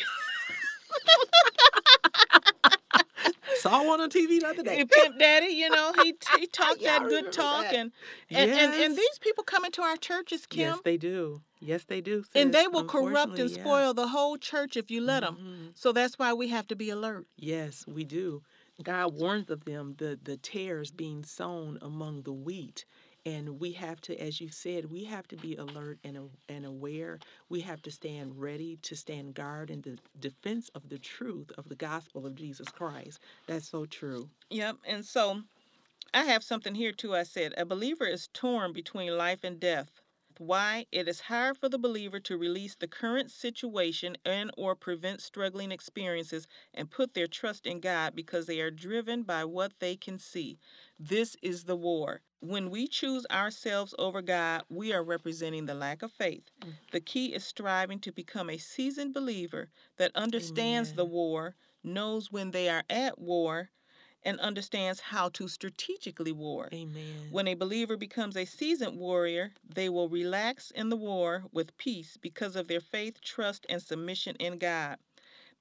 [3.62, 4.84] Saw one on TV the other day.
[4.84, 7.74] Pimp Daddy, you know, he he talked Yeah, that good talk that.
[7.74, 7.92] and
[8.28, 11.42] and, and and these people come into our churches, Kim, Yes, they do.
[11.60, 12.24] Yes, they do.
[12.34, 13.62] and they will corrupt and yeah.
[13.62, 15.36] spoil the whole church if you let them.
[15.36, 15.78] Mhm.
[15.78, 17.28] So that's why we have to be alert.
[17.36, 18.42] Yes, we do.
[18.82, 22.84] God warns of them, the the tares being sown among the wheat.
[23.24, 27.20] And we have to, as you said, we have to be alert and, and aware.
[27.48, 31.68] We have to stand ready to stand guard in the defense of the truth of
[31.68, 33.20] the gospel of Jesus Christ.
[33.46, 34.28] That's so true.
[34.50, 34.78] Yep.
[34.84, 35.42] And so
[36.12, 37.14] I have something here too.
[37.14, 40.02] I said a believer is torn between life and death.
[40.38, 40.86] Why?
[40.90, 45.70] It is hard for the believer to release the current situation and or prevent struggling
[45.70, 50.18] experiences and put their trust in God because they are driven by what they can
[50.18, 50.58] see.
[50.98, 52.22] This is the war.
[52.42, 56.50] When we choose ourselves over God, we are representing the lack of faith.
[56.60, 56.72] Mm.
[56.90, 62.50] The key is striving to become a seasoned believer that understands the war, knows when
[62.50, 63.70] they are at war,
[64.24, 66.68] and understands how to strategically war.
[66.72, 67.28] Amen.
[67.30, 72.16] When a believer becomes a seasoned warrior, they will relax in the war with peace
[72.20, 74.98] because of their faith, trust, and submission in God.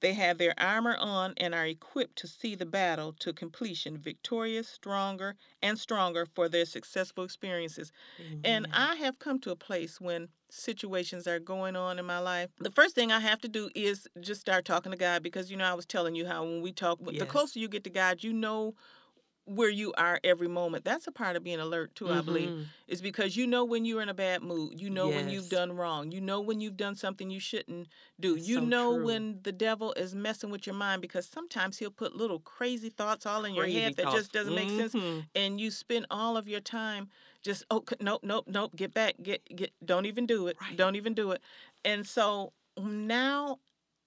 [0.02, 4.68] They have their armor on and are equipped to see the battle to completion, victorious,
[4.68, 7.92] stronger, and stronger for their successful experiences.
[8.44, 12.50] And I have come to a place when situations are going on in my life.
[12.58, 15.56] The first thing I have to do is just start talking to God because, you
[15.56, 18.22] know, I was telling you how when we talk, the closer you get to God,
[18.24, 18.74] you know
[19.44, 20.84] where you are every moment.
[20.84, 22.50] That's a part of being alert, too, I believe.
[22.50, 22.66] Mhm.
[22.88, 24.80] Is because you know when you're in a bad mood.
[24.80, 26.12] You know when you've done wrong.
[26.12, 27.88] You know when you've done something you shouldn't
[28.20, 28.34] do.
[28.36, 29.04] That's you so know true.
[29.04, 33.26] when the devil is messing with your mind because sometimes he'll put little crazy thoughts
[33.26, 34.16] all in your head that thoughts.
[34.16, 35.24] just doesn't make sense Mhm.
[35.34, 37.08] and you spend all of your time
[37.42, 40.76] just oh nope nope nope get back get get don't even do it Right.
[40.76, 41.42] don't even do it
[41.84, 43.58] and so now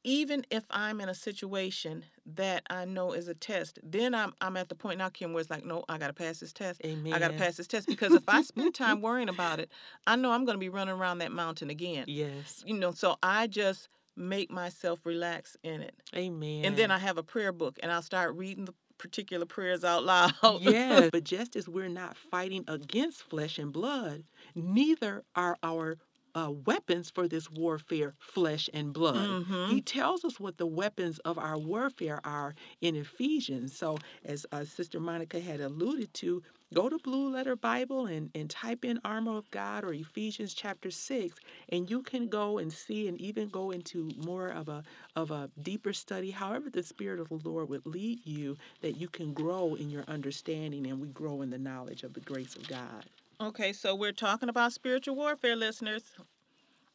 [0.06, 4.56] even if i'm in a situation that i know is a test then i'm i'm
[4.56, 7.12] at the point now kim where it's like no i gotta pass this test Amen.
[7.12, 9.70] i gotta pass this test because if i spend time worrying about it
[10.08, 12.64] i know i'm gonna be running around that mountain again Yes.
[12.66, 16.64] you know so i just make myself relax in it Amen.
[16.66, 20.06] and then I have a prayer book and I'll start reading the particular prayers out
[20.06, 20.32] loud.
[20.62, 24.24] yeah, but just as we're not fighting against flesh and blood,
[24.56, 25.98] neither are our
[26.36, 29.16] uh, weapons for this warfare flesh and blood.
[29.46, 29.70] Mhm.
[29.70, 33.76] He tells us what the weapons of our warfare are in Ephesians.
[33.76, 38.50] So, as uh, Sister Monica had alluded to, go to Blue Letter Bible and, and
[38.50, 41.38] type in Armor of God or Ephesians chapter 6,
[41.70, 44.84] and you can go and see and even go into more of a,
[45.16, 49.08] of a deeper study, however, the Spirit of the Lord would lead you, that you
[49.08, 52.68] can grow in your understanding and we grow in the knowledge of the grace of
[52.68, 53.06] God.
[53.40, 56.04] Okay, so we're talking about spiritual warfare, listeners.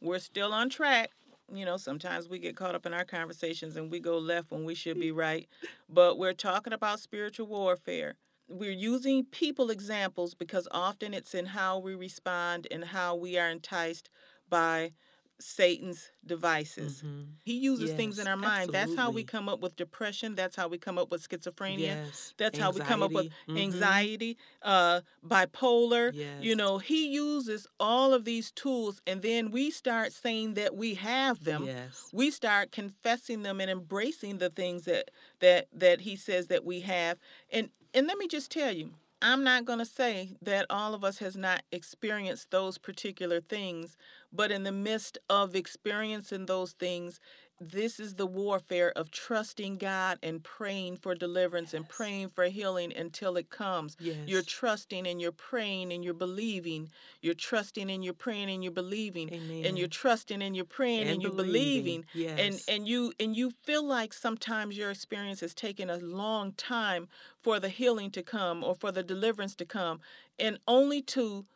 [0.00, 1.10] We're still on track.
[1.52, 4.64] You know, sometimes we get caught up in our conversations and we go left when
[4.64, 5.48] we should be right.
[5.88, 8.16] But we're talking about spiritual warfare.
[8.48, 13.50] We're using people examples because often it's in how we respond and how we are
[13.50, 14.10] enticed
[14.48, 14.92] by
[15.40, 17.02] Satan's devices.
[17.02, 17.26] Mhm.
[17.44, 18.72] He uses things in our mind.
[18.72, 20.34] That's how we come up with depression.
[20.34, 21.78] That's how we come up with schizophrenia.
[21.80, 22.34] Yes.
[22.36, 23.52] That's how we come up with Anxiety.
[23.52, 23.58] Mhm.
[23.74, 26.12] anxiety, uh, bipolar.
[26.40, 30.94] You know, he uses all of these tools, and then we start saying that we
[30.94, 31.64] have them.
[31.64, 32.08] Yes.
[32.12, 35.10] We start confessing them and embracing the things that
[35.40, 37.18] that that he says that we have.
[37.50, 41.04] And and let me just tell you, I'm not going to say that all of
[41.04, 43.96] us has not experienced those particular things,
[44.32, 47.20] but in the midst of experiencing those things,
[47.60, 52.92] this is the warfare of trusting God and praying for deliverance and praying for healing
[52.96, 53.96] until it comes.
[54.00, 54.16] Yes.
[54.26, 56.90] You're trusting and you're praying and you're believing.
[57.20, 59.30] You're trusting and you're praying and you're believing.
[59.30, 59.66] Amen.
[59.66, 62.04] And you're trusting and you're praying and, And you're believing.
[62.14, 62.38] believing.
[62.38, 62.68] And Yes.
[62.68, 67.08] and you and you feel like sometimes your experience has taken a long time
[67.42, 70.00] for the healing to come or for the deliverance to come.
[70.38, 71.46] And only to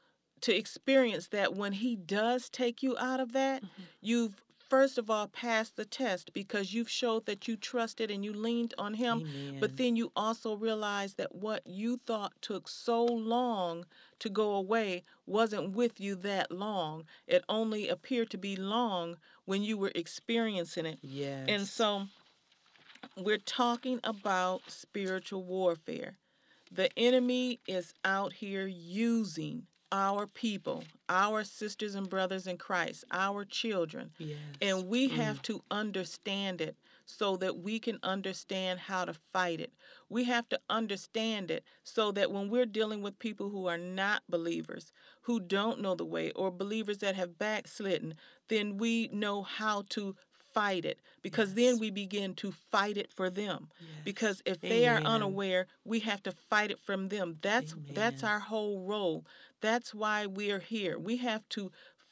[0.42, 3.68] to experience that when he does take you out of that, Mhm.
[4.02, 8.32] you've first of all passed the test because you've showed that you trusted and you
[8.32, 9.24] leaned on him
[9.60, 13.84] but then you also realize that what you thought took so long
[14.18, 17.04] to go away wasn't with you that long.
[17.26, 20.98] It only appeared to be long when you were experiencing it.
[21.02, 21.46] yes.
[21.48, 22.06] And so
[23.16, 26.16] we're talking about spiritual warfare.
[26.72, 33.45] The enemy is out here using our people, our sisters and brothers in Christ, our
[33.45, 34.36] children, yes.
[34.61, 35.12] and we Mm.
[35.12, 36.76] have to understand it
[37.07, 39.72] so that we can understand how to fight it.
[40.09, 44.24] We have to understand it so that when we're dealing with people who are not
[44.28, 44.90] believers,
[45.22, 48.14] who don't know the way, or believers that have backslidden,
[48.49, 50.16] then we know how to
[50.55, 53.88] fight it because then we begin to fight it for them Yes.
[54.05, 57.38] because if they are unaware we have to fight it from them.
[57.42, 59.26] That's that's our whole role.
[59.61, 60.98] That's why we're here.
[60.98, 61.70] We have to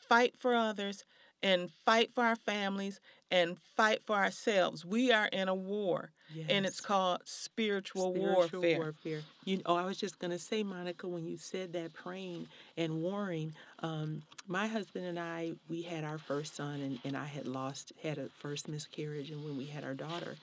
[0.09, 1.05] fight for others
[1.43, 4.85] and fight for our families and fight for ourselves.
[4.85, 6.12] We are in a war
[6.49, 9.21] and it's called spiritual, Spiritual warfare warfare.
[9.45, 13.03] You know, I was just going to say, Monica, when you said that praying and
[13.03, 17.47] warring, um, my husband and I, we had our first son, and, and I had
[17.47, 20.37] lost, had a first miscarriage, and when we had our daughter,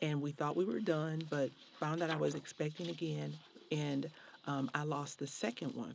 [0.00, 3.32] and we thought we were done, but found out I was expecting again,
[3.70, 4.10] and
[4.46, 5.94] um, I lost the second one.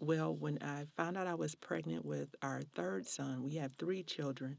[0.00, 4.02] Well, when I found out I was pregnant with our third son, we have three
[4.02, 4.56] children.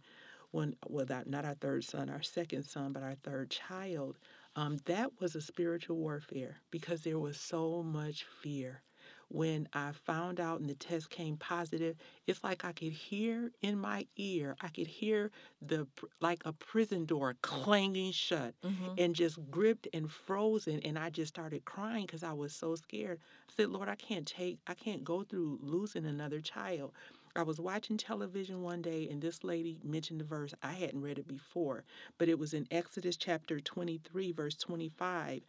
[0.51, 4.17] When, well, that, not our third son, our second son, but our third child
[4.55, 8.83] um, that was a spiritual warfare because there was so much fear.
[9.29, 13.77] When I found out and the test came positive, it's like I could hear in
[13.79, 15.31] my ear, I could hear
[15.61, 15.87] the
[16.19, 18.97] like a prison door clanging shut Mhm.
[18.97, 20.79] and just gripped and frozen.
[20.81, 23.19] And I just started crying because I was so scared.
[23.49, 26.93] I said, Lord, I can't take, I can't go through losing another child.
[27.35, 30.53] I was watching television one day and this lady mentioned the verse.
[30.63, 31.83] I hadn't read it before,
[32.17, 35.43] but it was in Exodus chapter 23, verse 25.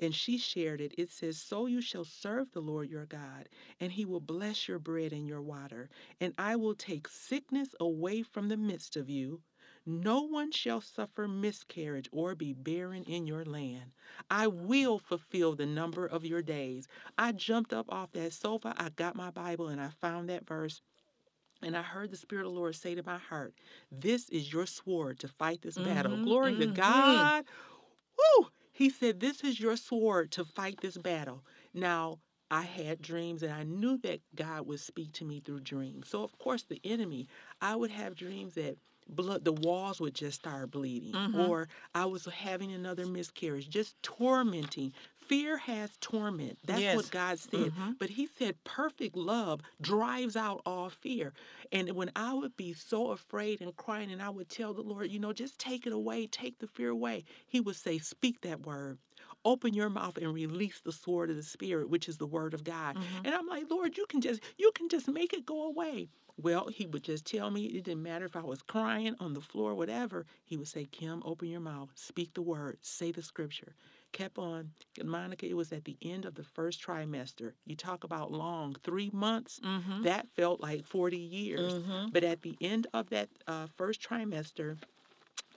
[0.00, 0.94] And she shared it.
[0.98, 3.48] It says, So you shall serve the Lord your God,
[3.80, 8.22] and he will bless your bread and your water, and I will take sickness away
[8.22, 9.42] from the midst of you.
[9.86, 13.92] No one shall suffer miscarriage or be barren in your land.
[14.30, 16.86] I will fulfill the number of your days.
[17.18, 18.74] I jumped up off that sofa.
[18.76, 20.82] I got my Bible and I found that verse.
[21.62, 23.54] And I heard the Spirit of the Lord say to my heart,
[23.92, 26.16] This is your sword to fight this battle.
[26.16, 26.74] Mhm, Glory to mhm.
[26.74, 27.44] God.
[28.18, 28.48] Woo!
[28.72, 31.44] He said, This is your sword to fight this battle.
[31.74, 36.08] Now, I had dreams and I knew that God would speak to me through dreams.
[36.08, 37.28] So, of course, the enemy,
[37.60, 38.76] I would have dreams that
[39.08, 41.34] blood the walls would just start bleeding Mhm.
[41.34, 44.92] or I was having another miscarriage, just tormenting.
[45.30, 46.58] Fear has torment.
[46.64, 46.96] That's Yes.
[46.96, 47.72] what God said.
[47.72, 47.96] Mhm.
[48.00, 51.32] But he said perfect love drives out all fear.
[51.70, 55.08] And when I would be so afraid and crying and I would tell the Lord,
[55.08, 58.66] you know, just take it away, take the fear away, he would say, speak that
[58.66, 58.98] word.
[59.44, 62.62] open your mouth and release the sword of the spirit, which is the word of
[62.62, 62.96] God.
[62.96, 63.24] Mhm.
[63.24, 66.10] And I'm like, Lord, you can just you can just make it go away.
[66.36, 69.40] Well, he would just tell me it didn't matter if I was crying on the
[69.40, 70.26] floor, whatever.
[70.44, 73.74] He would say, Kim, open your mouth, speak the word, say the scripture.
[74.12, 74.72] Kept on.
[75.04, 77.52] Monica, it was at the end of the first trimester.
[77.64, 79.60] You talk about long, three months.
[79.62, 80.02] Mhm.
[80.02, 81.74] That felt like 40 years.
[81.74, 82.12] Mhm.
[82.12, 84.78] But at the end of that uh, first trimester,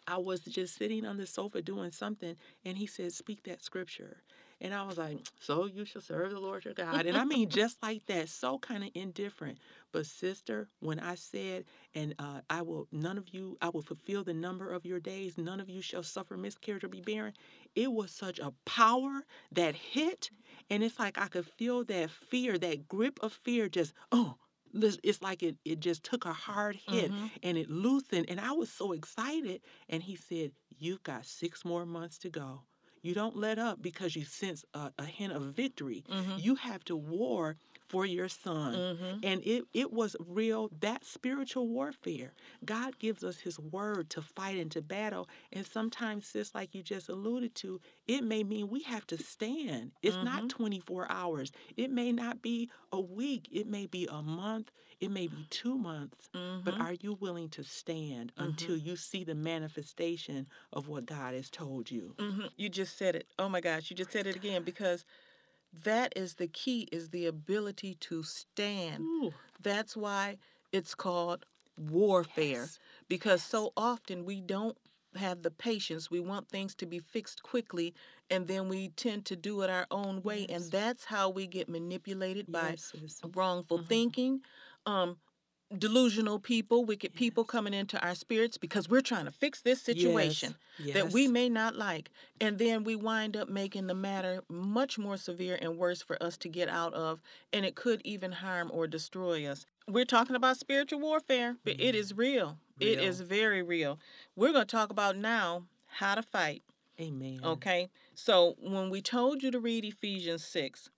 [0.07, 2.35] I was just sitting on the sofa doing something,
[2.65, 4.17] and he said, Speak that scripture.
[4.61, 7.05] And I was like, So you shall serve the Lord your God.
[7.05, 9.57] And I mean, just like that, so kind of indifferent.
[9.91, 14.23] But, sister, when I said, And uh, I will, none of you, I will fulfill
[14.23, 17.33] the number of your days, none of you shall suffer miscarriage or be barren,
[17.76, 20.32] it was such a power that hit.
[20.69, 24.38] And it's like I could feel that fear, that grip of fear just, oh,
[25.03, 27.32] it's like it, it just took a hard hit Mhm.
[27.43, 28.30] and it loosened.
[28.30, 29.61] And I was so excited.
[29.89, 32.63] And he said, You've got six more months to go.
[33.03, 36.03] You don't let up because you sense a, a hint of victory.
[36.09, 36.41] Mhm.
[36.41, 37.57] You have to war
[37.93, 38.73] for your son.
[38.73, 39.19] Mhm.
[39.23, 42.33] And it, it was real, that spiritual warfare.
[42.65, 45.29] God gives us his word to fight and to battle.
[45.51, 49.91] And sometimes, sis, like you just alluded to, it may mean we have to stand.
[50.01, 51.51] It's not 24 hours.
[51.77, 53.47] It may not be a week.
[53.51, 54.71] It may be a month.
[54.99, 56.29] It may be two months.
[56.33, 56.81] But Mhm.
[56.81, 61.91] are you willing to stand until you see the manifestation of what God has told
[61.91, 62.15] you?
[62.17, 62.49] Mhm.
[62.57, 63.27] You just said it.
[63.37, 65.05] Oh my gosh, you just said it again because
[65.84, 69.03] that is the key is the ability to stand.
[69.03, 70.38] Ooh, That's why
[70.71, 71.45] it's called
[71.78, 72.80] warfare Yes.
[73.07, 74.78] because so often we don't
[75.15, 76.09] have the patience.
[76.11, 77.93] We want things to be fixed quickly
[78.30, 81.69] and then we tend to do it our own way and that's how we get
[81.69, 82.91] manipulated by yes,
[83.36, 83.88] wrongful Mhm.
[83.88, 84.41] thinking,
[84.86, 85.19] um,
[85.78, 90.55] delusional people, wicked people coming into our spirits because we're trying to fix this situation
[90.78, 92.11] Yes, that we may not like.
[92.39, 96.38] And then we wind up making the matter much more severe and worse for us
[96.38, 97.21] to get out of,
[97.51, 99.65] and it could even harm or destroy us.
[99.88, 102.57] We're talking about spiritual warfare, but it is real.
[102.80, 103.03] It Real.
[103.09, 103.99] is very real.
[104.36, 106.63] We're going to talk about now how to fight.
[106.99, 107.39] Amen.
[107.43, 107.89] Okay.
[108.15, 110.89] So when we told you to read Ephesians 6,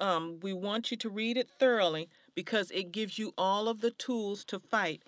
[0.00, 3.90] um, we want you to read it thoroughly because it gives you all of the
[3.90, 5.02] tools to fight.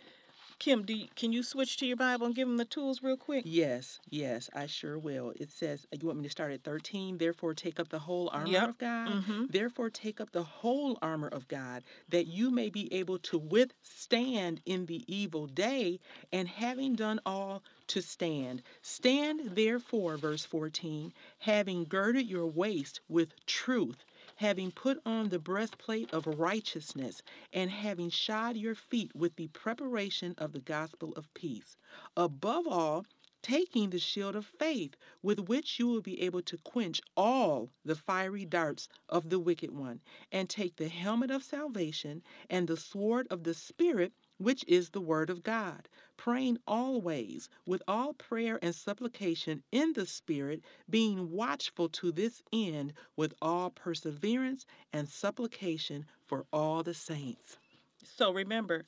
[0.58, 3.16] Kim, do you, can you switch to your Bible and give them the tools real
[3.18, 3.42] quick?
[3.44, 5.34] Yes, yes, I sure will.
[5.36, 7.18] It says, you want me to start at 13?
[7.18, 8.68] Therefore, take up the whole armor Yep.
[8.70, 9.08] of God.
[9.08, 9.44] Mm-hmm.
[9.50, 14.62] Therefore, take up the whole armor of God, that you may be able to withstand
[14.64, 16.00] in the evil day,
[16.32, 18.62] and having done all, to stand.
[18.80, 24.04] Stand, therefore, verse 14, having girded your waist with truth,
[24.36, 27.22] having put on the breastplate of righteousness,
[27.52, 31.76] and having shod your feet with the preparation of the gospel of peace.
[32.16, 33.04] Above all,
[33.42, 37.94] taking the shield of faith, with which you will be able to quench all the
[37.94, 40.00] fiery darts of the wicked one,
[40.32, 45.00] and take the helmet of salvation and the sword of the Spirit, which is the
[45.00, 51.88] word of God, praying always with all prayer and supplication in the Spirit, being watchful
[51.90, 57.58] to this end with all perseverance and supplication for all the saints.
[58.02, 58.84] So remember,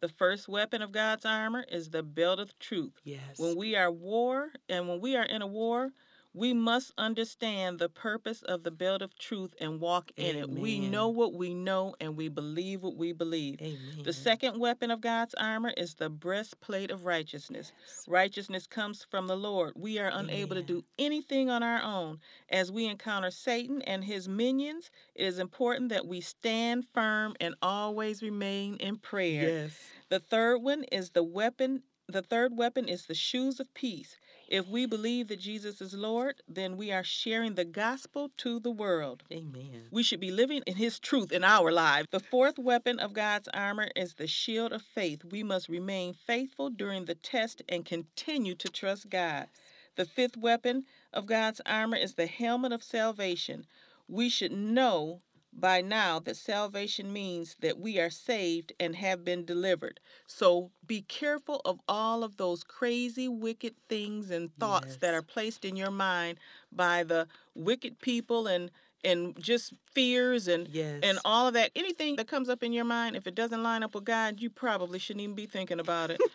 [0.00, 3.00] the first weapon of God's armor is the belt of truth.
[3.04, 3.38] Yes.
[3.38, 5.90] When we are war and when we are in a war,
[6.34, 10.48] we must understand the purpose of the belt of truth and walk in it.
[10.48, 13.60] We know what we know and we believe what we believe.
[13.60, 14.02] Amen.
[14.04, 17.72] The second weapon of God's armor is the breastplate of righteousness.
[17.78, 18.04] Yes.
[18.06, 19.72] Righteousness comes from the Lord.
[19.76, 22.18] We are unable to do anything on our own.
[22.50, 27.54] As we encounter Satan and his minions, it is important that we stand firm and
[27.62, 29.48] always remain in prayer.
[29.48, 29.78] Yes.
[30.10, 31.82] The third one is the weapon.
[32.10, 34.16] The third weapon is the shoes of peace.
[34.48, 38.70] If we believe that Jesus is Lord, then we are sharing the gospel to the
[38.70, 39.22] world.
[39.30, 39.88] Amen.
[39.90, 42.08] We should be living in His truth in our lives.
[42.10, 45.22] The fourth weapon of God's armor is the shield of faith.
[45.22, 49.48] We must remain faithful during the test and continue to trust God.
[49.96, 53.66] The fifth weapon of God's armor is the helmet of salvation.
[54.08, 55.20] We should know
[55.60, 60.00] by now that salvation means that we are saved and have been delivered.
[60.26, 65.64] So be careful of all of those crazy, wicked things and thoughts that are placed
[65.64, 66.38] in your mind
[66.72, 68.70] by the wicked people and
[69.04, 71.00] and just fears and Yes.
[71.04, 71.70] and all of that.
[71.76, 74.50] Anything that comes up in your mind, if it doesn't line up with God, you
[74.50, 76.20] probably shouldn't even be thinking about it.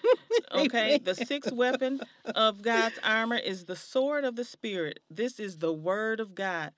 [0.53, 0.99] Okay.
[0.99, 1.99] the sixth weapon
[2.35, 4.99] of God's armor is the sword of the Spirit.
[5.09, 6.73] This is the word of God.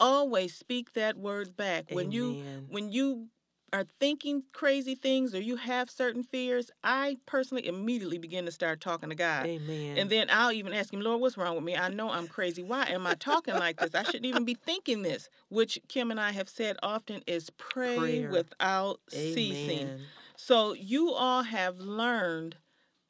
[0.00, 1.84] Always speak that word back.
[1.90, 2.38] When you
[2.68, 3.28] when you
[3.72, 8.80] are thinking crazy things or you have certain fears, I personally immediately begin to start
[8.80, 9.46] talking to God.
[9.46, 9.96] Amen.
[9.96, 11.76] And then I'll even ask him, Lord, what's wrong with me?
[11.76, 12.62] I know I'm crazy.
[12.62, 13.94] Why am I talking like this?
[13.94, 17.96] I shouldn't even be thinking this, which Kim and I have said often is pray
[17.96, 18.30] Prayer.
[18.30, 20.00] without ceasing.
[20.36, 22.56] So you all have learned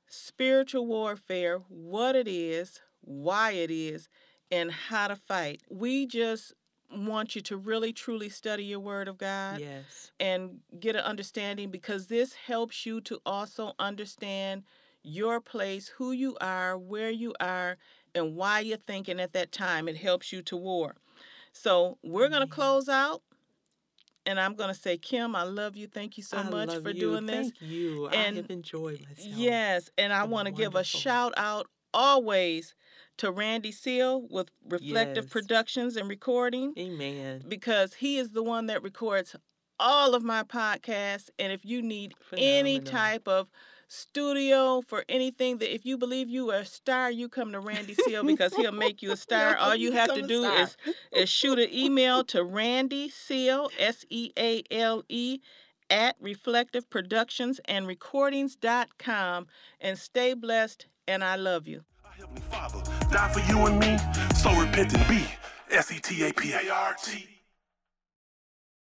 [0.08, 4.08] spiritual warfare, what it is, why it is,
[4.50, 5.62] and how to fight.
[5.70, 6.54] We just
[6.92, 10.12] want you to really truly study your word of God Yes.
[10.18, 14.64] and get an understanding because this helps you to also understand
[15.02, 17.76] your place, who you are, where you are,
[18.14, 19.88] and why you're thinking at that time.
[19.88, 20.96] It helps you to war.
[21.52, 22.54] So we're going to mm-hmm.
[22.54, 23.22] close out.
[24.26, 25.86] And I'm going to say, Kim, I love you.
[25.86, 27.00] Thank you so I much for you.
[27.00, 27.52] doing this.
[27.58, 28.08] Thank you.
[28.08, 29.34] And- I have enjoyed myself.
[29.34, 32.74] Yes, and I want to give a shout out always
[33.20, 35.32] to Randy Seale with Reflective Yes.
[35.32, 37.44] Productions and Recording Amen.
[37.46, 39.36] because he is the one that records
[39.78, 41.28] all of my podcasts.
[41.38, 43.48] And if you need any type of
[43.88, 47.92] studio for anything that if you believe you are a star, you come to Randy
[47.94, 49.56] Seale because he'll make you a star.
[49.56, 50.76] All you have to do is
[51.12, 55.40] is shoot an email to Randy Seale, S E A L E,
[55.90, 59.46] at reflectiveproductions and recordings.com
[59.80, 61.84] and stay blessed and I love you.
[62.20, 63.96] Heavenly Father, die for you and me,
[64.34, 65.24] so repent and be.
[65.70, 67.39] S E T A P A R T.